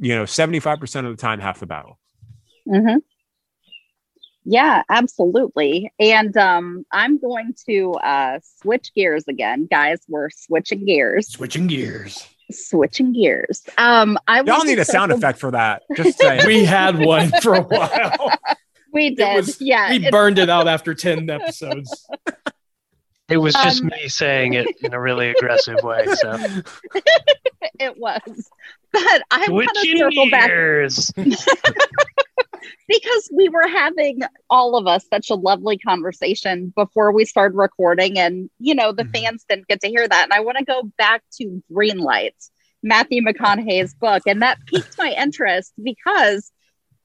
[0.00, 1.98] you know, 75% of the time, half the battle.
[2.66, 2.96] hmm
[4.44, 5.92] Yeah, absolutely.
[5.98, 10.00] And um, I'm going to uh, switch gears again, guys.
[10.08, 12.28] We're switching gears, Switching gears.
[12.50, 13.62] switching gears.
[13.78, 15.82] Um, I Y'all need a sound circle- effect for that.
[15.96, 16.42] Just saying.
[16.46, 18.30] We had one for a while.
[18.92, 19.90] We did, was- yeah.
[19.90, 22.06] we burned it out after 10 episodes.
[23.30, 26.04] It was just Um, me saying it in a really aggressive way.
[26.16, 26.32] So
[27.80, 28.50] it was,
[28.92, 31.10] but I want to switching circle back gears.
[32.88, 38.18] because we were having all of us such a lovely conversation before we started recording
[38.18, 39.12] and you know the Mhm.
[39.22, 40.24] fans didn't get to hear that.
[40.24, 42.50] And i want to go back to green lights
[42.82, 44.22] matthew mcconaughey's book.
[44.26, 46.50] And that piqued my interest because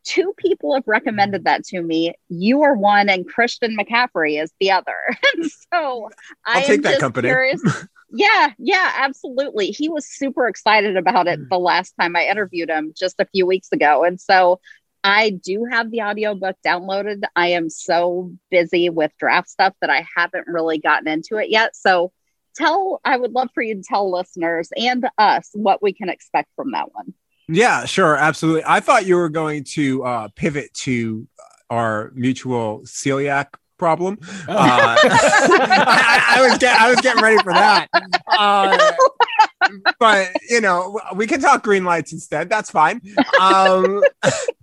[0.06, 2.14] two people have recommended that to me.
[2.30, 4.96] You are one and christian mccaffrey is the other.
[5.36, 6.10] And so
[6.46, 7.28] I'll I take that company.
[7.28, 7.62] curious.
[8.12, 9.68] Yeah yeah absolutely.
[9.68, 11.50] He was super excited about it Mm.
[11.50, 14.04] the last time i interviewed him just a few weeks ago.
[14.04, 14.60] And so
[15.04, 17.24] I do have the audiobook downloaded.
[17.36, 21.76] I am so busy with draft stuff that I haven't really gotten into it yet.
[21.76, 22.12] So
[22.56, 26.50] tell I would love for you to tell listeners and us what we can expect
[26.56, 27.14] from that one.
[27.48, 28.64] Yeah, sure, absolutely.
[28.66, 31.28] I thought you were going to uh, pivot to
[31.70, 33.48] our mutual celiac
[33.78, 34.20] problem.
[34.48, 37.88] Uh, I, I was get, I was getting ready for that.
[38.28, 38.92] Uh,
[40.00, 42.50] but you know, we can talk green lights instead.
[42.50, 43.02] That's fine.
[43.40, 44.04] Um,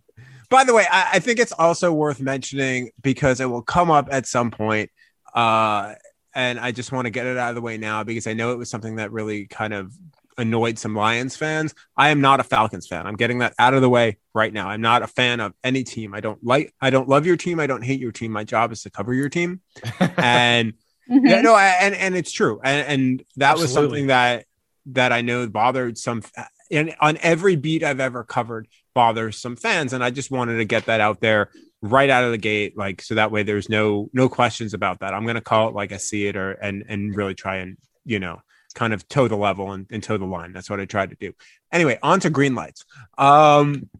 [0.49, 4.09] by the way, I, I think it's also worth mentioning because it will come up
[4.11, 4.91] at some point.
[5.35, 5.95] Uh,
[6.35, 8.53] and I just want to get it out of the way now because I know
[8.53, 9.93] it was something that really kind of
[10.39, 11.75] annoyed some Lions fans.
[11.97, 13.07] I am not a Falcons fan.
[13.07, 14.69] I'm getting that out of the way right now.
[14.69, 16.15] I'm not a fan of any team.
[16.15, 17.59] I don't like I don't love your team.
[17.59, 18.33] I don't hate your team.
[18.33, 19.61] My job is to cover your team.
[20.01, 20.75] and
[21.11, 21.27] mm-hmm.
[21.27, 22.61] yeah, no, and and it's true.
[22.63, 23.63] And and that Absolutely.
[23.63, 24.45] was something that
[24.87, 26.23] that I know bothered some
[26.71, 29.93] and on every beat I've ever covered bothers some fans.
[29.93, 31.51] And I just wanted to get that out there
[31.83, 35.13] right out of the gate, like so that way there's no no questions about that.
[35.13, 37.77] I'm gonna call it like I see it or and and really try and
[38.07, 38.41] you know
[38.75, 40.55] kind of toe the level and, and toe the line.
[40.55, 41.35] That's what I tried to do.
[41.71, 42.87] Anyway, on to green lights.
[43.19, 43.91] Um,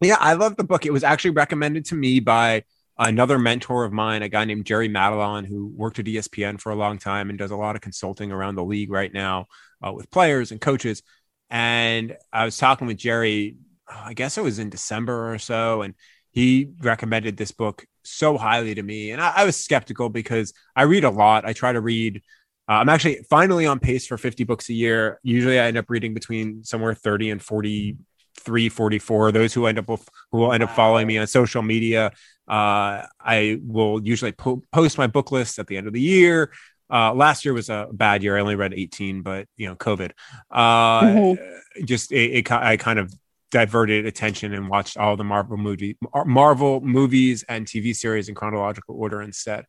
[0.00, 0.86] yeah, I love the book.
[0.86, 2.62] It was actually recommended to me by
[2.96, 6.76] another mentor of mine, a guy named Jerry Madelon, who worked at ESPN for a
[6.76, 9.46] long time and does a lot of consulting around the league right now
[9.84, 11.02] uh, with players and coaches.
[11.50, 13.56] And I was talking with Jerry,
[13.88, 15.94] I guess it was in December or so, and
[16.30, 19.10] he recommended this book so highly to me.
[19.10, 21.44] And I, I was skeptical because I read a lot.
[21.44, 22.22] I try to read
[22.68, 25.20] uh, I'm actually finally on pace for 50 books a year.
[25.22, 29.32] Usually I end up reading between somewhere 30 and 43, 44.
[29.32, 29.98] Those who end up who
[30.38, 32.06] will end up following me on social media,
[32.48, 36.52] uh, I will usually po- post my book list at the end of the year.
[36.90, 38.36] Uh, last year was a bad year.
[38.36, 40.12] I only read 18, but you know, COVID,
[40.50, 41.84] uh, mm-hmm.
[41.84, 43.12] just it, it, I kind of
[43.54, 45.96] diverted attention and watched all the Marvel movie,
[46.26, 49.64] Marvel movies and TV series in chronological order instead.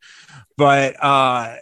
[0.57, 1.57] But uh,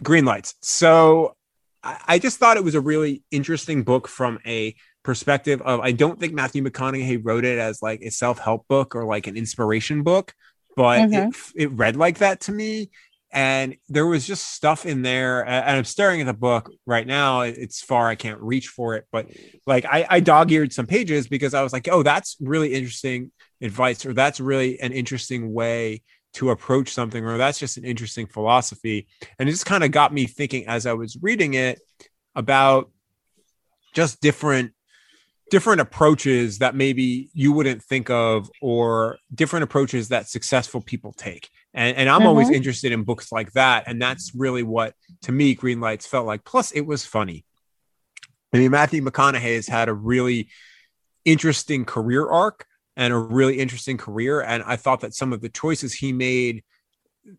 [0.00, 0.54] green lights.
[0.62, 1.34] So
[1.82, 6.20] I just thought it was a really interesting book from a perspective of I don't
[6.20, 10.34] think Matthew McConaughey wrote it as like a self-help book or like an inspiration book,
[10.76, 11.30] but mm-hmm.
[11.30, 12.90] it, it read like that to me.
[13.32, 15.46] And there was just stuff in there.
[15.46, 17.42] And I'm staring at the book right now.
[17.42, 19.06] It's far, I can't reach for it.
[19.10, 19.28] But
[19.66, 23.32] like I, I dog eared some pages because I was like, oh, that's really interesting
[23.60, 26.02] advice, or that's really an interesting way
[26.34, 29.06] to approach something, or that's just an interesting philosophy.
[29.38, 31.80] And it just kind of got me thinking as I was reading it
[32.34, 32.90] about
[33.94, 34.72] just different
[35.50, 41.50] different approaches that maybe you wouldn't think of or different approaches that successful people take
[41.76, 42.28] and, and i'm mm-hmm.
[42.28, 46.26] always interested in books like that and that's really what to me green lights felt
[46.26, 47.44] like plus it was funny
[48.52, 50.48] i mean matthew mcconaughey has had a really
[51.24, 52.66] interesting career arc
[52.96, 54.40] and a really interesting career.
[54.40, 56.64] And I thought that some of the choices he made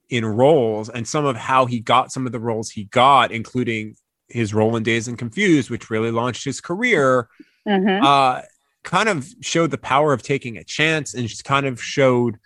[0.10, 3.96] in roles and some of how he got some of the roles he got, including
[4.28, 7.30] his role in Dazed and Confused, which really launched his career,
[7.68, 8.06] mm-hmm.
[8.06, 8.42] uh,
[8.84, 12.38] kind of showed the power of taking a chance and just kind of showed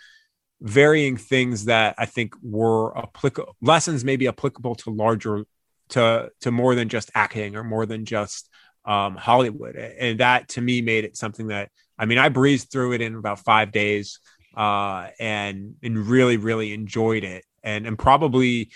[0.62, 5.44] varying things that I think were applicable lessons maybe applicable to larger
[5.90, 8.50] to to more than just acting or more than just
[8.86, 9.76] um, Hollywood.
[9.76, 13.16] And that to me made it something that I mean, I breezed through it in
[13.16, 14.20] about five days
[14.56, 17.46] uh, and and really really enjoyed it.
[17.64, 18.72] And and probably,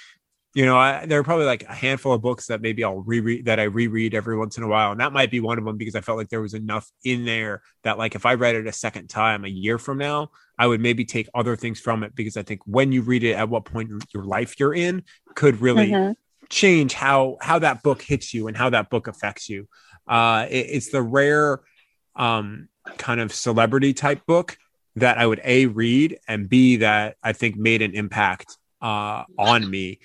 [0.55, 3.45] you know, I, there are probably like a handful of books that maybe I'll reread
[3.45, 5.77] that I reread every once in a while, and that might be one of them
[5.77, 8.65] because I felt like there was enough in there that like if I read it
[8.65, 12.15] a second time a year from now, I would maybe take other things from it
[12.15, 15.03] because I think when you read it at what point in your life you're in
[15.35, 15.91] could really.
[15.91, 16.13] Mm-hmm.
[16.47, 19.67] change how how that book hits you and how that book affects you
[20.07, 21.61] uh it, it's the rare
[22.15, 24.55] um kind of celebrity type book
[24.95, 29.69] that I would a read and b that I think made an impact uh, on
[29.69, 29.99] me.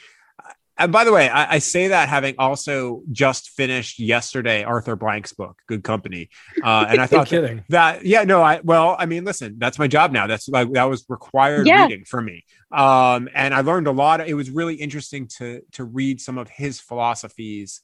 [0.80, 5.32] And by the way, I, I, say that having also just finished yesterday Arthur Blank's
[5.34, 6.30] book, Good Company,
[6.64, 9.86] uh, and I thought that, that, yeah, no, I well, I mean, listen, that's my
[9.86, 10.26] job now.
[10.26, 11.82] That's like that was required yeah.
[11.82, 14.26] reading for me, um, and I learned a lot.
[14.26, 17.82] It was really interesting to to read some of his philosophies.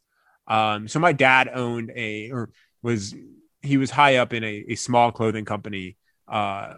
[0.49, 2.51] Um, so my dad owned a or
[2.83, 3.15] was
[3.63, 5.97] he was high up in a, a small clothing company
[6.29, 6.75] uh,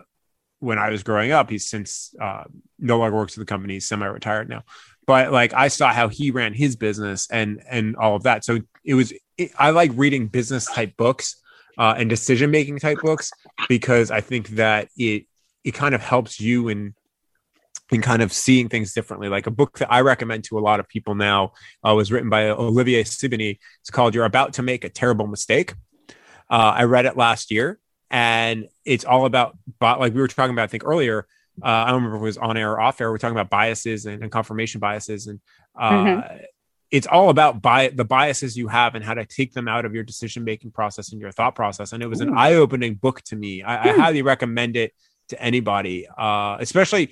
[0.59, 1.51] when I was growing up.
[1.51, 2.45] He's since uh,
[2.79, 3.75] no longer works for the company.
[3.75, 4.64] He's semi-retired now.
[5.09, 8.45] But like I saw how he ran his business and and all of that.
[8.45, 11.41] So it was it, I like reading business type books
[11.79, 13.31] uh, and decision making type books
[13.71, 15.25] because I think that it
[15.65, 16.95] it kind of helps you in
[17.91, 19.31] in kind of seeing things differently.
[19.31, 21.53] Like a book that I recommend to a lot of people now
[21.83, 23.61] uh, was written by Olivier Sibony.
[23.81, 25.73] It's called "You're About to Make a Terrible Mistake."
[26.51, 27.79] Uh, I read it last year,
[28.11, 30.65] and it's all about like we were talking about.
[30.65, 31.27] I think earlier.
[31.63, 33.11] Uh, I don't remember if it was on air or off air.
[33.11, 35.41] We're talking about biases and, and confirmation biases, and
[35.79, 36.37] uh, mm-hmm.
[36.91, 39.95] it's all about bi- the biases you have and how to take them out of
[39.95, 41.93] your decision making process and your thought process.
[41.93, 42.29] And it was Ooh.
[42.29, 43.63] an eye opening book to me.
[43.63, 44.01] I, I, hmm.
[44.01, 44.93] highly recommend it
[45.29, 47.11] to anybody, uh, especially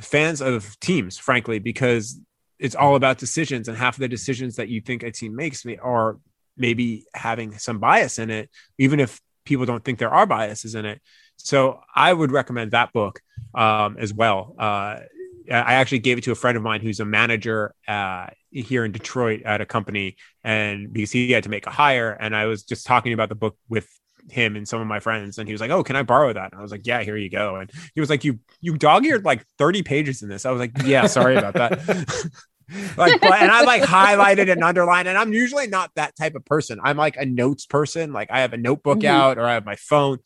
[0.00, 2.20] fans of teams, frankly, because
[2.58, 5.64] it's all about decisions, and half of the decisions that you think a team makes
[5.82, 6.18] are
[6.56, 10.84] maybe having some bias in it, even if people don't think there are biases in
[10.84, 11.00] it.
[11.36, 13.20] So I would recommend that book
[13.54, 14.54] um, as well.
[14.58, 15.00] Uh,
[15.50, 18.92] I actually gave it to a friend of mine who's a manager uh, here in
[18.92, 22.64] Detroit at a company, and because he had to make a hire, and I was
[22.64, 23.88] just talking about the book with
[24.28, 26.52] him and some of my friends, and he was like, "Oh, can I borrow that?"
[26.52, 29.24] And I was like, "Yeah, here you go." And he was like, "You you dog-eared
[29.24, 31.78] like thirty pages in this." I was like, "Yeah, sorry about that."
[32.96, 36.44] like but, and I like highlighted and underlined and I'm usually not that type of
[36.44, 36.80] person.
[36.82, 38.12] I'm like a notes person.
[38.12, 39.14] Like I have a notebook mm-hmm.
[39.14, 40.18] out or I have my phone.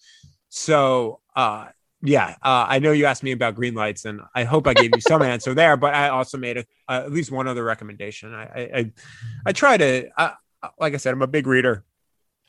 [0.51, 1.69] So uh
[2.03, 4.91] yeah, uh, I know you asked me about green lights, and I hope I gave
[4.95, 5.77] you some answer there.
[5.77, 8.35] But I also made a, uh, at least one other recommendation.
[8.35, 8.93] I I,
[9.47, 10.31] I try to, uh,
[10.79, 11.85] like I said, I'm a big reader.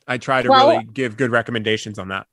[0.07, 2.27] I try to well, really give good recommendations on that.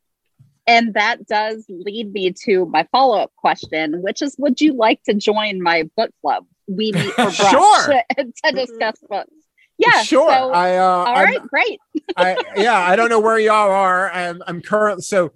[0.66, 5.02] And that does lead me to my follow up question, which is Would you like
[5.04, 6.46] to join my book club?
[6.66, 8.02] We meet for brunch sure.
[8.44, 9.30] to discuss books.
[9.78, 10.28] Yeah, sure.
[10.28, 11.78] So, I, uh, all right, great.
[12.16, 14.10] I, yeah, I don't know where y'all are.
[14.10, 15.32] I'm, I'm currently so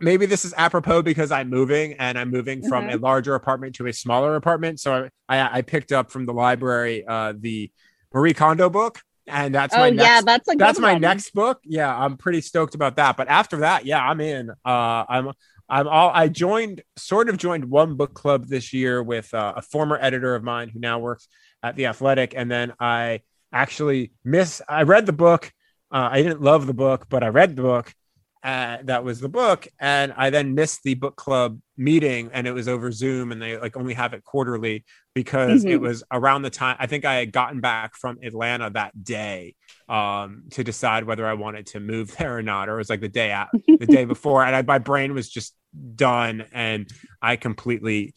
[0.00, 2.96] maybe this is apropos because I'm moving and I'm moving from mm-hmm.
[2.96, 4.80] a larger apartment to a smaller apartment.
[4.80, 7.70] So I, I picked up from the library uh, the
[8.12, 11.60] Marie Kondo book, and that's oh, my next, yeah, that's a that's my next book.
[11.64, 13.16] Yeah, I'm pretty stoked about that.
[13.16, 14.50] But after that, yeah, I'm in.
[14.50, 15.32] Uh, I'm
[15.68, 19.62] I'm all I joined sort of joined one book club this year with uh, a
[19.62, 21.28] former editor of mine who now works
[21.62, 24.62] at the Athletic, and then I actually miss.
[24.68, 25.50] I read the book.
[25.90, 27.94] Uh, I didn't love the book, but I read the book
[28.44, 32.52] uh, that was the book and i then missed the book club meeting and it
[32.52, 34.84] was over zoom and they like only have it quarterly
[35.14, 35.72] because mm-hmm.
[35.72, 39.54] it was around the time i think i had gotten back from atlanta that day
[39.88, 43.00] um, to decide whether i wanted to move there or not or it was like
[43.00, 45.56] the day out the day before and I, my brain was just
[45.96, 46.88] done and
[47.22, 48.14] i completely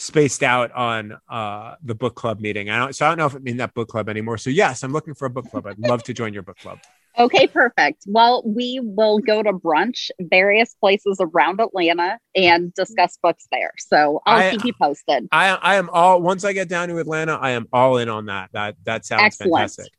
[0.00, 2.70] spaced out on uh, the book club meeting.
[2.70, 4.38] I don't, so I don't know if I'm in that book club anymore.
[4.38, 5.66] So yes, I'm looking for a book club.
[5.66, 6.78] I'd love to join your book club.
[7.18, 8.04] Okay, perfect.
[8.06, 13.72] Well, we will go to brunch various places around Atlanta and discuss books there.
[13.78, 15.28] So I'll I, keep you posted.
[15.32, 18.26] I I am all once I get down to Atlanta, I am all in on
[18.26, 18.50] that.
[18.52, 19.52] That that sounds Excellent.
[19.52, 19.92] fantastic.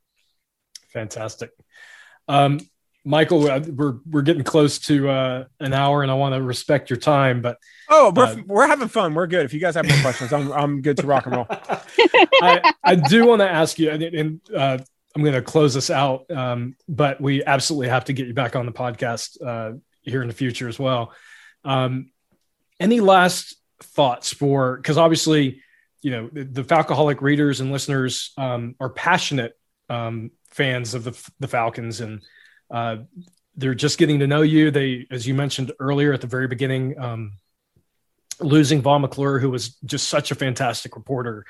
[0.94, 1.52] Fantastic.
[2.28, 2.60] Um,
[3.04, 6.90] Michael, uh, we're we're getting close to uh, an hour, and I want to respect
[6.90, 7.42] your time.
[7.42, 7.58] But
[7.90, 9.16] oh, we're, uh, we're having fun.
[9.16, 9.44] We're good.
[9.44, 11.48] If you guys have more questions, I'm I'm good to rock and roll.
[11.50, 14.78] I, I do want to ask you, and, and uh,
[15.16, 18.56] I'm going to close this out, um, but we absolutely have to get you back
[18.56, 21.14] on the podcast uh, here in the future as well.
[21.66, 22.12] Um,
[22.80, 24.78] any last thoughts for?
[24.78, 25.62] Because obviously,
[26.02, 29.58] you know, the, the Falcoholic readers and listeners um, are passionate
[29.90, 32.24] um, fans of the the Falcons, and
[32.72, 32.98] uh,
[33.56, 34.72] they're just getting to know you.
[34.72, 37.34] They, as you mentioned earlier at the very beginning, um,
[38.40, 41.46] losing Vaughn McClure, who was just such a fantastic reporter,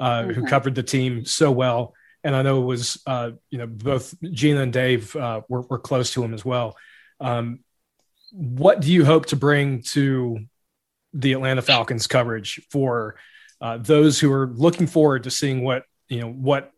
[0.00, 0.30] uh, mm-hmm.
[0.32, 1.94] who covered the team so well
[2.24, 5.78] and I know it was uh, you know both Jeanna and Dave uh, were, were
[5.78, 6.76] close to him as well.
[7.20, 7.60] Um,
[8.32, 10.38] what do you hope to bring to
[11.12, 13.16] the Atlanta Falcons coverage for
[13.60, 16.72] uh, those who are looking forward to seeing what you know what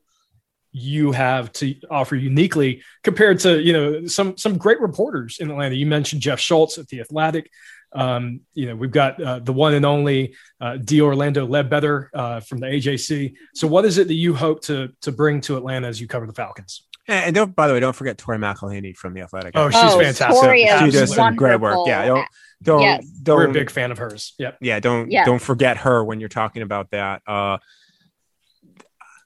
[0.72, 5.76] you have to offer uniquely compared to you know some some great reporters in Atlanta.
[5.76, 7.51] You mentioned Jeff Schultz at the Athletic.
[7.95, 11.01] Um, you know, we've got uh, the one and only uh, D.
[11.01, 13.34] Orlando Ledbetter uh, from the AJC.
[13.55, 16.26] So, what is it that you hope to to bring to Atlanta as you cover
[16.26, 16.86] the Falcons?
[17.07, 19.53] And don't, by the way, don't forget Tori McElhaney from the Athletic.
[19.55, 20.57] Oh, she's oh, fantastic.
[20.57, 21.86] She does some great work.
[21.86, 22.26] Yeah, don't
[22.62, 23.07] don't yes.
[23.07, 23.36] don't.
[23.36, 24.32] We're a big fan of hers.
[24.38, 24.59] Yep.
[24.61, 25.24] Yeah, don't yeah.
[25.24, 27.22] don't forget her when you're talking about that.
[27.26, 27.59] Uh,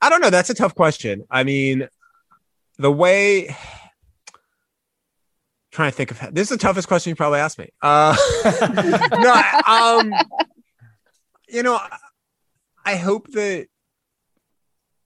[0.01, 0.31] I don't know.
[0.31, 1.25] That's a tough question.
[1.31, 1.89] I mean,
[2.79, 3.57] the way
[5.79, 7.69] trying to think of this is the toughest question you probably asked me.
[7.81, 8.17] Uh,
[9.13, 10.13] no, um,
[11.49, 11.79] you know,
[12.85, 13.69] I hope that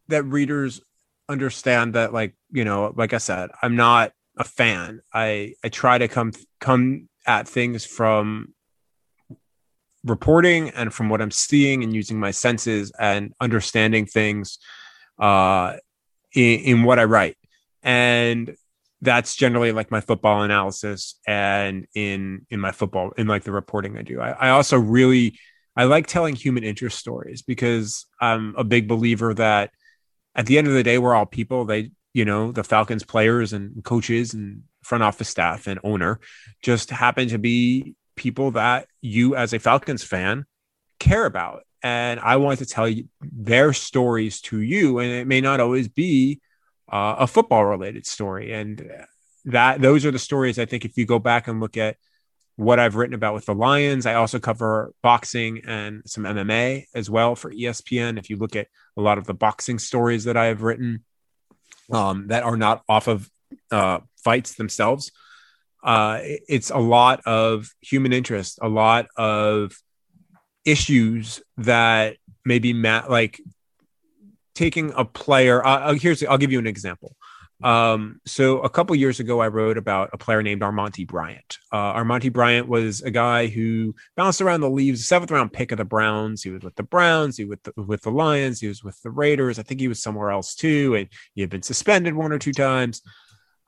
[0.09, 0.81] that readers
[1.29, 5.03] understand that, like you know, like I said, I'm not a fan.
[5.13, 8.55] I I try to come come at things from
[10.07, 14.59] reporting and from what I'm seeing and using my senses and understanding things
[15.19, 15.77] uh,
[16.35, 17.37] in, in what I write.
[17.83, 18.57] And
[19.03, 23.99] that's generally like my football analysis and in in my football in like the reporting
[23.99, 24.21] I do.
[24.21, 25.39] I, I also really
[25.77, 29.73] I like telling human interest stories because I'm a big believer that
[30.35, 31.65] at the end of the day we're all people.
[31.65, 36.21] They you know the Falcons players and coaches and front office staff and owner
[36.63, 40.45] just happen to be people that you as a Falcons fan
[41.01, 41.65] care about.
[41.83, 45.01] And I want to tell you their stories to you.
[45.01, 46.41] And it may not always be
[46.93, 48.53] uh, a football related story.
[48.53, 48.91] And
[49.47, 51.97] that those are the stories I think if you go back and look at
[52.57, 57.09] what I've written about with the Lions, I also cover boxing and some MMA as
[57.09, 58.19] well for ESPN.
[58.19, 61.05] If you look at a lot of the boxing stories that I have written
[61.91, 63.29] um, that are not off of
[63.71, 65.11] uh, fights themselves,
[65.83, 69.73] uh, it's a lot of human interest, a lot of
[70.65, 73.41] issues that maybe Matt like
[74.55, 75.65] taking a player.
[75.65, 77.17] Uh, here's I'll give you an example.
[77.63, 81.59] Um, so a couple years ago, I wrote about a player named Armonty Bryant.
[81.71, 85.79] Uh, Armonty Bryant was a guy who bounced around the leaves, seventh round pick of
[85.79, 86.43] the Browns.
[86.43, 89.01] He was with the Browns, he was with the, with the Lions, he was with
[89.03, 89.59] the Raiders.
[89.59, 92.53] I think he was somewhere else too, and he had been suspended one or two
[92.53, 93.03] times.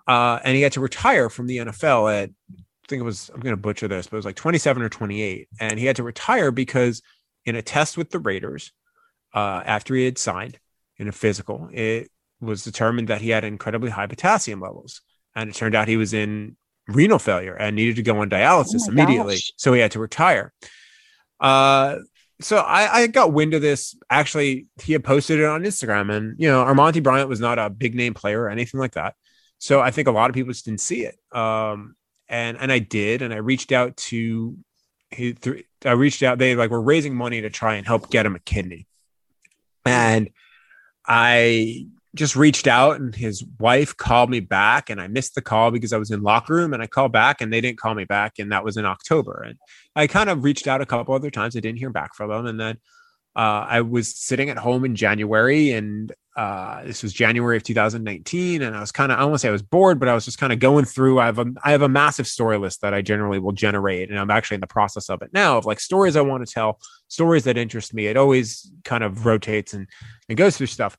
[0.06, 3.40] Uh, and he had to retire from the NFL at I think it was I'm
[3.40, 6.02] going to butcher this, but it was like 27 or 28, and he had to
[6.02, 7.00] retire because
[7.46, 8.72] in a test with the Raiders,
[9.34, 10.58] uh, after he had signed
[10.98, 15.00] in a physical, it was determined that he had incredibly high potassium levels,
[15.34, 16.56] and it turned out he was in
[16.88, 19.52] renal failure and needed to go on dialysis oh immediately, gosh.
[19.56, 20.52] so he had to retire.
[21.40, 21.96] Uh,
[22.40, 23.96] so I, I, got wind of this.
[24.10, 27.70] Actually, he had posted it on Instagram, and you know, Armonty Bryant was not a
[27.70, 29.14] big name player or anything like that.
[29.58, 31.18] So I think a lot of people just didn't see it.
[31.36, 31.96] Um,
[32.28, 34.56] and and I did, and I reached out to
[35.10, 35.36] he
[35.84, 36.38] I reached out.
[36.38, 38.86] They like were raising money to try and help get him a kidney,
[39.84, 40.30] and
[41.06, 45.70] I just reached out and his wife called me back and I missed the call
[45.72, 48.04] because I was in locker room and I called back and they didn't call me
[48.04, 49.44] back and that was in October.
[49.46, 49.58] And
[49.96, 51.56] I kind of reached out a couple other times.
[51.56, 52.46] I didn't hear back from them.
[52.46, 52.78] And then
[53.36, 58.62] uh, I was sitting at home in January and uh, this was January of 2019,
[58.62, 60.38] and I was kind of I to say I was bored, but I was just
[60.38, 61.20] kind of going through.
[61.20, 64.18] I have a I have a massive story list that I generally will generate, and
[64.18, 66.80] I'm actually in the process of it now of like stories I want to tell,
[67.06, 68.06] stories that interest me.
[68.06, 69.88] It always kind of rotates and
[70.28, 70.96] and goes through stuff,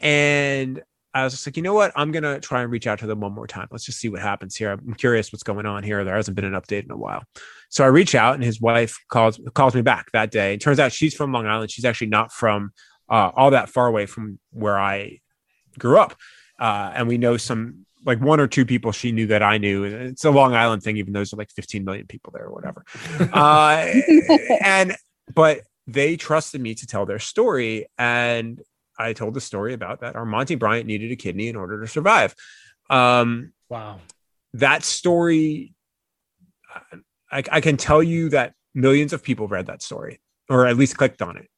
[0.00, 0.82] and
[1.14, 1.92] I was just like, you know what?
[1.94, 3.68] I'm gonna try and reach out to them one more time.
[3.70, 4.72] Let's just see what happens here.
[4.72, 6.04] I'm curious what's going on here.
[6.04, 7.22] There hasn't been an update in a while.
[7.68, 10.54] So I reach out and his wife calls calls me back that day.
[10.54, 11.70] It turns out she's from Long Island.
[11.70, 12.72] She's actually not from
[13.08, 15.20] uh, all that far away from where I
[15.78, 16.16] grew up.
[16.58, 19.84] Uh, and we know some like one or two people she knew that I knew.
[19.84, 22.84] It's a Long Island thing, even though there's like 15 million people there or whatever.
[23.32, 23.92] uh,
[24.64, 24.96] and
[25.34, 28.60] but they trusted me to tell their story, and
[28.98, 30.14] I told the story about that.
[30.14, 32.34] Armonty Bryant needed a kidney in order to survive.
[32.90, 34.00] Um, wow,
[34.54, 35.74] that story.
[37.30, 40.96] I, I can tell you that millions of people read that story, or at least
[40.96, 41.48] clicked on it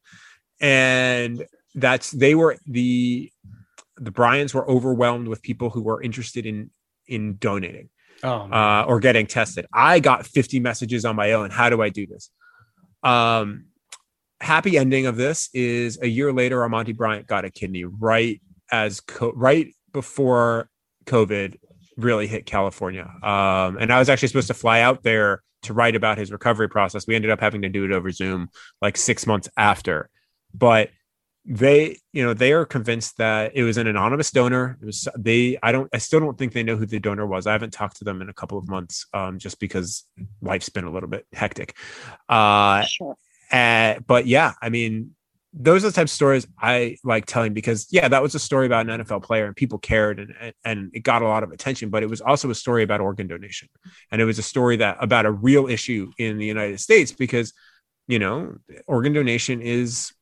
[0.61, 3.31] and that's they were the
[3.97, 6.71] the Bryans were overwhelmed with people who were interested in
[7.07, 7.91] in donating
[8.23, 9.67] oh, uh, or getting tested.
[9.73, 11.51] I got 50 messages on my own.
[11.51, 12.31] How do I do this?
[13.03, 13.67] Um,
[14.45, 18.41] happy ending of this is a year later, Armonty Bryant got a kidney right
[18.71, 20.69] as co- right before
[21.07, 21.57] COVID
[21.97, 23.11] really hit California.
[23.23, 26.69] Um, and I was actually supposed to fly out there to write about his recovery
[26.69, 27.07] process.
[27.07, 28.49] We ended up having to do it over Zoom
[28.83, 30.11] like six months after
[30.55, 30.91] but
[31.47, 35.59] they you know they are convinced that it was an anonymous donor it was they
[35.63, 37.99] i don't i still don't think they know who the donor was i haven't talked
[37.99, 40.05] to them in a couple of months um, just because
[40.41, 41.77] life's been a little bit hectic
[42.31, 43.17] uh sure.
[43.51, 45.15] Uh, but yeah i mean
[45.57, 48.67] those are the types of stories i like telling because yeah that was a story
[48.67, 51.91] about an nfl player and people cared and and it got a lot of attention
[51.91, 53.69] but it was also a story about organ donation.
[54.11, 57.53] And it was a story that about a real issue in the united states because
[58.09, 60.13] you know organ donation is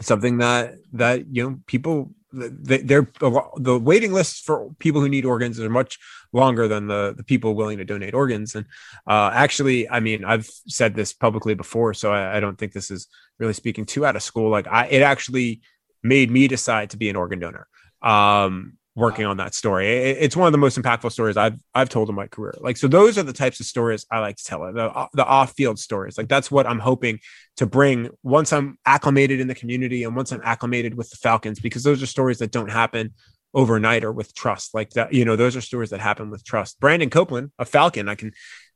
[0.00, 3.08] something that that you know people they're
[3.56, 5.98] the waiting lists for people who need organs are much
[6.34, 8.66] longer than the the people willing to donate organs and
[9.06, 12.90] uh, actually i mean i've said this publicly before so I, I, don't think this
[12.90, 13.06] is
[13.38, 15.62] really speaking too out of school like i it actually
[16.02, 17.66] made me decide to be an organ donor
[18.02, 19.88] um working on that story.
[19.88, 22.54] it's one of the most impactful stories I've I've told in my career.
[22.60, 24.60] Like so, those are the types of stories I like to tell.
[24.72, 26.16] The the off field stories.
[26.16, 27.18] Like that's what I'm hoping
[27.56, 31.58] to bring once I'm acclimated in the community and once I'm acclimated with the Falcons,
[31.58, 33.14] because those are stories that don't happen
[33.54, 34.74] overnight or with trust.
[34.74, 36.80] Like that, you know, those are stories that happen with trust.
[36.80, 38.32] Brandon Copeland, a Falcon, I can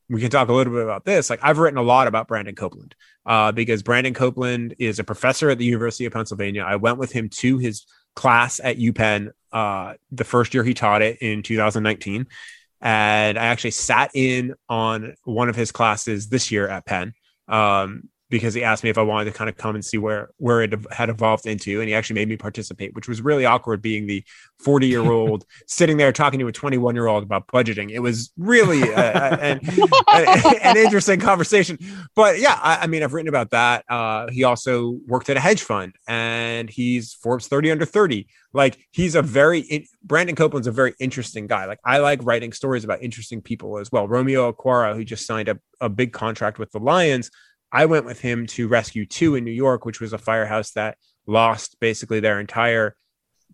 [0.09, 1.29] we can talk a little bit about this.
[1.29, 2.95] Like I've written a lot about Brandon Copeland
[3.25, 6.63] uh, because Brandon Copeland is a professor at the University of Pennsylvania.
[6.63, 7.85] I went with him to his
[8.15, 12.27] class at UPenn uh, the first year he taught it in 2019.
[12.81, 17.13] And I actually sat in on one of his classes this year at Penn.
[17.47, 20.29] Um, because he asked me if I wanted to kind of come and see where
[20.37, 23.81] where it had evolved into, and he actually made me participate, which was really awkward.
[23.81, 24.23] Being the
[24.59, 27.99] forty year old sitting there talking to a twenty one year old about budgeting, it
[27.99, 29.59] was really a, a, an,
[30.07, 31.79] a, an interesting conversation.
[32.15, 33.83] But yeah, I, I, mean, I've written about that.
[33.89, 38.27] Uh, he also worked at a hedge fund, and he's Forbes thirty under thirty.
[38.53, 41.65] Like he's a very in, Brandon Copeland's a very interesting guy.
[41.65, 44.07] Like I like writing stories about interesting people as well.
[44.07, 47.31] Romeo Okwara, who just signed a, a big contract with the Lions
[47.71, 50.97] I went with him to Rescue 2 in New York, which was a firehouse that
[51.27, 52.95] lost basically their entire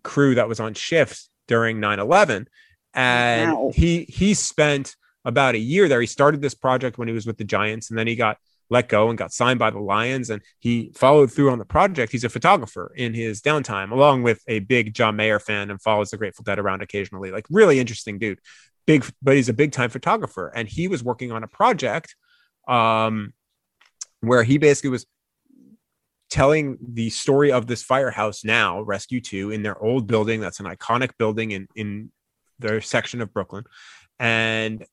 [0.02, 2.46] crew that was on shift during 9/11
[2.94, 3.70] and wow.
[3.74, 4.94] he he spent
[5.24, 7.98] about a year there he started this project when he was with the Giants and
[7.98, 8.38] then he got
[8.68, 10.30] let go and got signed by the Lions.
[10.30, 12.12] And he followed through on the project.
[12.12, 16.10] He's a photographer in his downtime, along with a big John Mayer fan and follows
[16.10, 17.30] the Grateful Dead around occasionally.
[17.30, 18.40] Like, really interesting dude.
[18.86, 20.52] Big, but he's a big time photographer.
[20.54, 22.14] And he was working on a project
[22.68, 23.32] um,
[24.26, 25.06] where he basically was
[26.28, 30.40] telling the story of this firehouse now, Rescue 2, in their old building.
[30.40, 32.10] That's an iconic building in, in
[32.58, 33.64] their section of Brooklyn.
[34.18, 34.84] And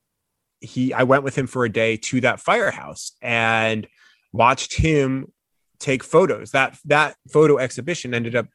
[0.59, 3.87] he I went with him for a day to that firehouse and
[4.31, 5.31] watched him
[5.79, 6.51] take photos.
[6.51, 8.47] That that photo exhibition ended up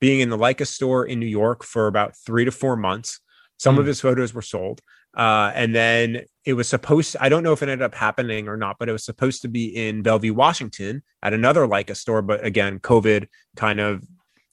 [0.00, 3.20] being in the Leica store in New York for about three to four months.
[3.58, 3.78] Some mm.
[3.78, 3.88] of hmm.
[3.88, 4.80] his photos were sold.
[5.16, 8.48] Uh, and then it was supposed to, I don't know if it ended up happening
[8.48, 12.20] or not, but it was supposed to be in Bellevue, Washington at another Leica store.
[12.20, 13.26] But again, COVID
[13.56, 14.04] kind of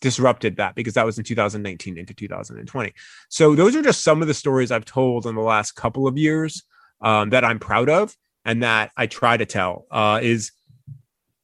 [0.02, 2.94] disrupted that because that was in 2019 into 2020.
[3.30, 6.18] So those are just some of the stories I've told in the last couple of
[6.18, 6.64] years
[7.02, 8.15] um, that I'm proud of
[8.45, 10.52] and that I try to tell uh, is,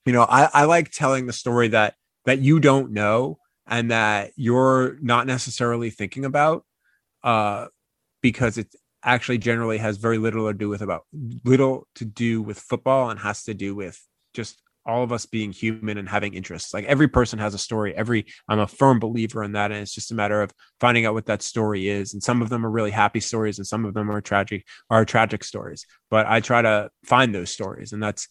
[0.05, 4.31] you know, I, I like telling the story that that you don't know and that
[4.35, 6.65] you're not necessarily thinking about
[7.23, 7.67] uh,
[8.21, 8.73] because it
[9.03, 11.05] actually generally has very little to do with about
[11.45, 13.99] little to do with football and has to do with
[14.33, 16.73] just all of us being human and having interests.
[16.73, 17.95] Like every person has a story.
[17.95, 21.13] Every I'm a firm believer in that, and it's just a matter of finding out
[21.13, 22.13] what that story is.
[22.13, 25.05] And some of them are really happy stories, and some of them are tragic are
[25.05, 25.85] tragic stories.
[26.09, 28.27] But I try to find those stories, and that's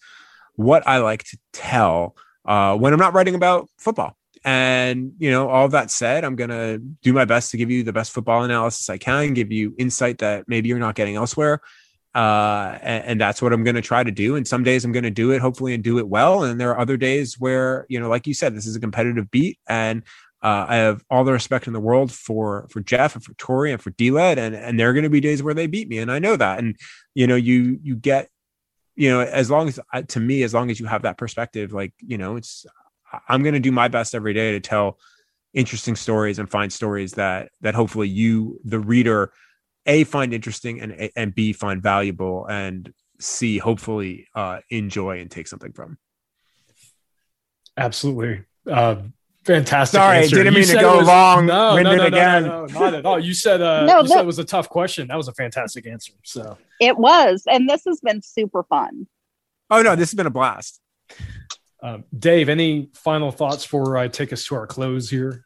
[0.57, 4.17] what I like to tell uh, when I'm not writing about football.
[4.49, 7.93] And you know, all that said, I'm gonna do my best to give you the
[7.93, 11.61] best football analysis I can, give you insight that maybe you're not getting elsewhere
[12.15, 14.35] uh, and, and, that's what I'm going to try to do.
[14.37, 16.43] And some days I'm going to do it, hopefully, and do it well.
[16.43, 19.31] And there are other days where, you know, like you said, this is a competitive
[19.31, 20.03] beat, and
[20.43, 23.73] uh, I have all the respect in the world for for Jeff and for Tori
[23.73, 25.99] and for D-Led, and and there are going to be days where they beat me,
[25.99, 26.59] and I know that.
[26.59, 26.77] And
[27.15, 28.29] you know, you you get,
[28.97, 31.73] you know, as long as uh, to me, as long as you have that perspective,
[31.73, 32.67] like you know, it's
[33.29, 34.99] I'm going to do my best every day to tell
[35.55, 39.33] interesting stories and find stories that that hopefully you, the reader
[39.87, 45.49] a find interesting and and b find valuable and c hopefully uh, enjoy and take
[45.49, 45.99] something from.
[47.77, 48.45] Absolutely.
[48.71, 48.97] Uh,
[49.45, 50.37] fantastic sorry answer.
[50.37, 52.43] didn't mean to go was, long no, no, no, again.
[52.43, 53.19] no, no, not at all.
[53.19, 55.09] You said uh no, you said it was a tough question.
[55.09, 56.59] That was a fantastic answer so.
[56.81, 59.07] It was and this has been super fun.
[59.71, 60.81] Oh no this has been a blast
[61.83, 65.45] um, dave any final thoughts before i take us to our close here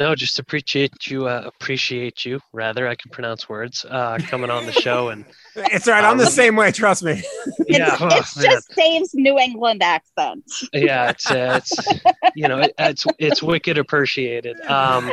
[0.00, 1.26] no, just appreciate you.
[1.26, 2.38] Uh, appreciate you.
[2.52, 3.84] Rather, I can pronounce words.
[3.84, 5.24] Uh, coming on the show and
[5.56, 6.04] it's right.
[6.04, 6.70] I'm the um, same way.
[6.70, 7.20] Trust me.
[7.66, 10.44] yeah, it's, oh, it's just Dave's New England accent.
[10.72, 12.00] Yeah, it's uh, it's
[12.36, 14.60] you know it, it's it's wicked appreciated.
[14.66, 15.10] Um,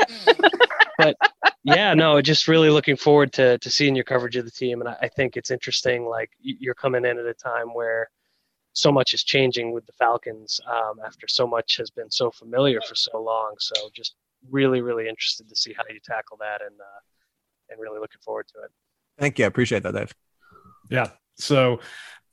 [0.99, 1.17] but
[1.63, 4.89] yeah, no, just really looking forward to to seeing your coverage of the team, and
[4.89, 6.05] I, I think it's interesting.
[6.05, 8.07] Like you're coming in at a time where
[8.75, 12.81] so much is changing with the Falcons um, after so much has been so familiar
[12.81, 13.55] for so long.
[13.57, 14.15] So just
[14.51, 16.99] really, really interested to see how you tackle that and uh,
[17.69, 18.71] and really looking forward to it.
[19.17, 19.45] Thank you.
[19.45, 20.13] I appreciate that, Dave.
[20.89, 21.09] Yeah.
[21.37, 21.79] So,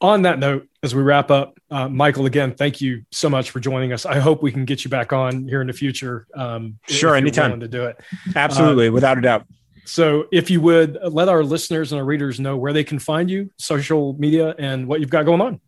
[0.01, 3.61] on that note, as we wrap up, uh, Michael, again, thank you so much for
[3.61, 4.05] joining us.
[4.05, 6.27] I hope we can get you back on here in the future.
[6.35, 8.01] Um, sure, anytime to do it.
[8.35, 9.47] Absolutely, uh, without a doubt.
[9.85, 13.31] So, if you would let our listeners and our readers know where they can find
[13.31, 15.61] you, social media, and what you've got going on.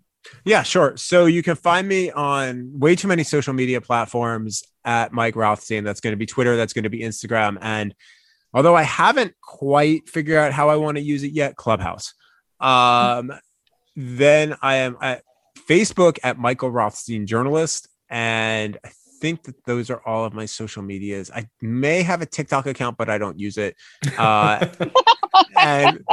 [0.44, 0.96] Yeah, sure.
[0.96, 5.84] So you can find me on way too many social media platforms at Mike Rothstein.
[5.84, 7.58] That's going to be Twitter, that's going to be Instagram.
[7.60, 7.94] And
[8.52, 12.14] although I haven't quite figured out how I want to use it yet, Clubhouse.
[12.60, 13.32] Um,
[13.96, 15.22] then I am at
[15.68, 17.88] Facebook at Michael Rothstein Journalist.
[18.10, 18.90] And I
[19.20, 21.30] think that those are all of my social medias.
[21.34, 23.76] I may have a TikTok account, but I don't use it.
[24.18, 24.66] Uh,
[25.58, 26.04] and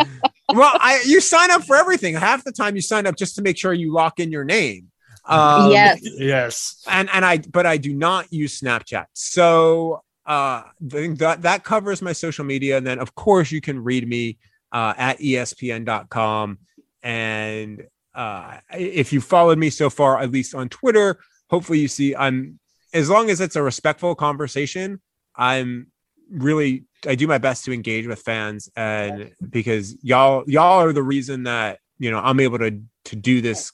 [0.56, 2.16] well, I you sign up for everything.
[2.16, 4.92] Half the time you sign up just to make sure you lock in your name.
[5.26, 6.00] Um, yes.
[6.04, 6.84] Yes.
[6.90, 9.06] And and I but I do not use Snapchat.
[9.14, 12.78] So uh that that covers my social media.
[12.78, 14.38] And then of course you can read me
[14.72, 16.60] uh at espn.com.
[17.04, 21.20] And uh if you followed me so far, at least on Twitter,
[21.50, 22.60] hopefully you see I'm
[22.94, 25.02] as long as it's a respectful conversation,
[25.36, 25.88] I'm
[26.30, 31.04] really I do my best to engage with fans and because y'all y'all are the
[31.04, 33.72] reason that you know I'm able to to do this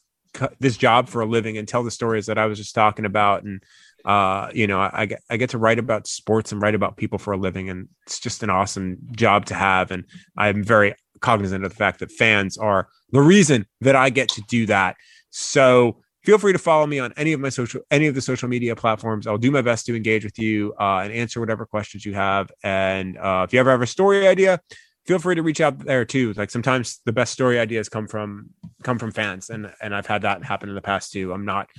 [0.60, 3.44] this job for a living and tell the stories that I was just talking about.
[3.44, 3.64] And
[4.06, 7.18] uh you know I, get I get to write about sports and write about people
[7.18, 9.91] for a living and it's just an awesome job to have.
[9.91, 10.06] And
[10.38, 14.41] I'm very cognizant of the fact that fans are the reason that I get to
[14.48, 14.95] do that.
[15.30, 18.49] So feel free to follow me on any of my social any of the social
[18.49, 22.06] media platforms i'll do my best to engage with you uh, and answer whatever questions
[22.06, 24.60] you have and uh, if you ever have a story idea
[25.06, 28.49] feel free to reach out there too like sometimes the best story ideas come from
[28.84, 31.34] come from fans, and and I've had that happen in the past too.
[31.34, 31.70] I'm not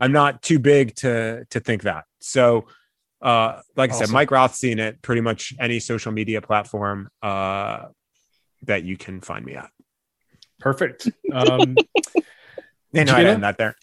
[0.00, 2.04] I'm not too big to to think that.
[2.20, 2.66] So,
[3.22, 4.02] uh, like awesome.
[4.02, 7.86] I said, Mike Rothstein at pretty much any social media platform uh,
[8.62, 9.70] that you can find me at.
[10.60, 11.08] Perfect.
[11.32, 11.76] Um,
[12.92, 13.76] they know I'd end that there.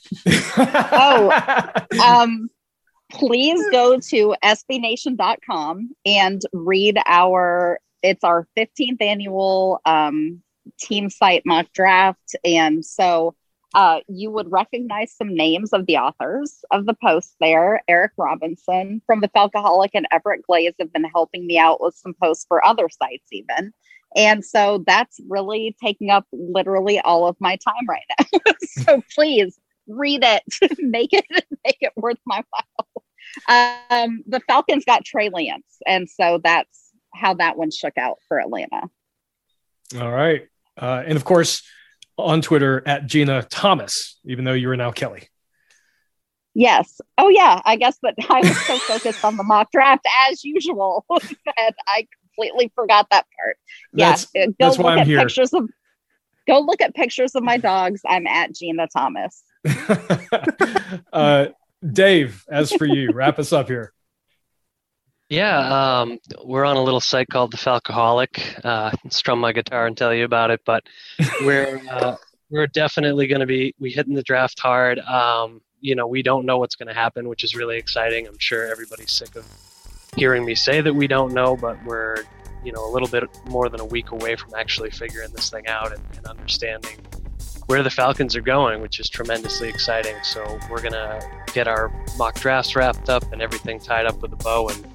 [0.58, 1.72] oh,
[2.04, 2.50] um,
[3.12, 10.42] please go to sbnation.com and read our it's our 15th annual um,
[10.80, 13.36] team site mock draft and so
[13.76, 17.84] uh, you would recognize some names of the authors of the post there.
[17.90, 22.14] Eric Robinson from the Falcoholic and Everett Glaze have been helping me out with some
[22.14, 23.74] posts for other sites, even.
[24.16, 28.54] And so that's really taking up literally all of my time right now.
[28.84, 30.44] so please read it,
[30.80, 31.26] make it
[31.66, 33.04] make it worth my while.
[33.50, 38.40] Um, the Falcons got Trey Lance, and so that's how that one shook out for
[38.40, 38.84] Atlanta.
[40.00, 40.48] All right,
[40.78, 41.64] uh, and of course
[42.18, 45.28] on Twitter at Jeanna Thomas, even though you are now Kelley.
[46.54, 47.02] Yes.
[47.18, 47.62] Oh, yeah.
[47.66, 52.08] I guess that I was so focused on the mock draft as usual that I
[52.36, 53.58] completely forgot that part.
[53.94, 54.48] That's, yeah.
[54.48, 55.20] Go that's look why I'm at here.
[55.20, 55.70] Pictures of,
[56.48, 58.02] go look at pictures of my dogs.
[58.08, 59.44] I'm at Jeanna Thomas.
[61.14, 61.48] uh,
[61.92, 63.92] Dave, as for you, wrap us up here.
[65.30, 68.64] Yeah, um, we're on a little site called the Falcoholic.
[68.64, 70.84] Uh, strum my guitar and tell you about it, but
[71.42, 72.16] we're uh,
[72.52, 75.00] we're definitely going to be we hitting the draft hard.
[75.00, 78.28] Um, you know, we don't know what's going to happen, which is really exciting.
[78.28, 79.46] I'm sure everybody's sick of
[80.16, 82.24] hearing me say that we don't know, but we're
[82.64, 85.68] you know a little bit more than a week away from actually figuring this thing
[85.68, 86.98] out and, and understanding
[87.68, 90.16] where the Falcons are going, which is tremendously exciting.
[90.24, 91.20] So we're gonna
[91.54, 94.86] get our mock drafts wrapped up and everything tied up with a bow and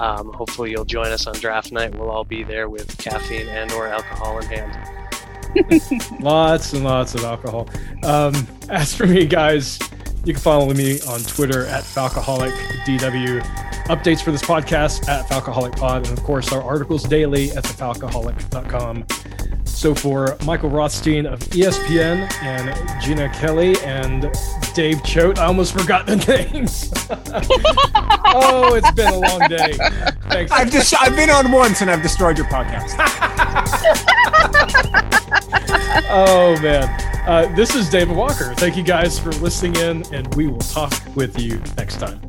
[0.00, 1.94] um, hopefully, you'll join us on draft night.
[1.94, 6.20] We'll all be there with caffeine and/or alcohol in hand.
[6.20, 7.68] lots and lots of alcohol.
[8.04, 9.78] Um, as for me, guys,
[10.28, 13.40] you can follow me on Twitter at FalcoholicDW.
[13.86, 19.06] Updates for this podcast at FalcoholicPod, and of course, our articles daily at thefalcoholic.com.
[19.64, 24.30] So for Michael Rothstein of ESPN and Jeanna Kelley and
[24.74, 26.16] Dave Choate, I almost forgot the
[26.52, 26.92] names.
[28.26, 29.78] oh, it's been a long day.
[30.28, 30.52] Thanks.
[30.52, 32.98] I've just I've been on once and I've destroyed your podcast.
[35.70, 36.88] oh man.
[37.28, 38.54] Uh, this is David Walker.
[38.54, 42.27] Thank you guys for listening in, and we will talk with you next time.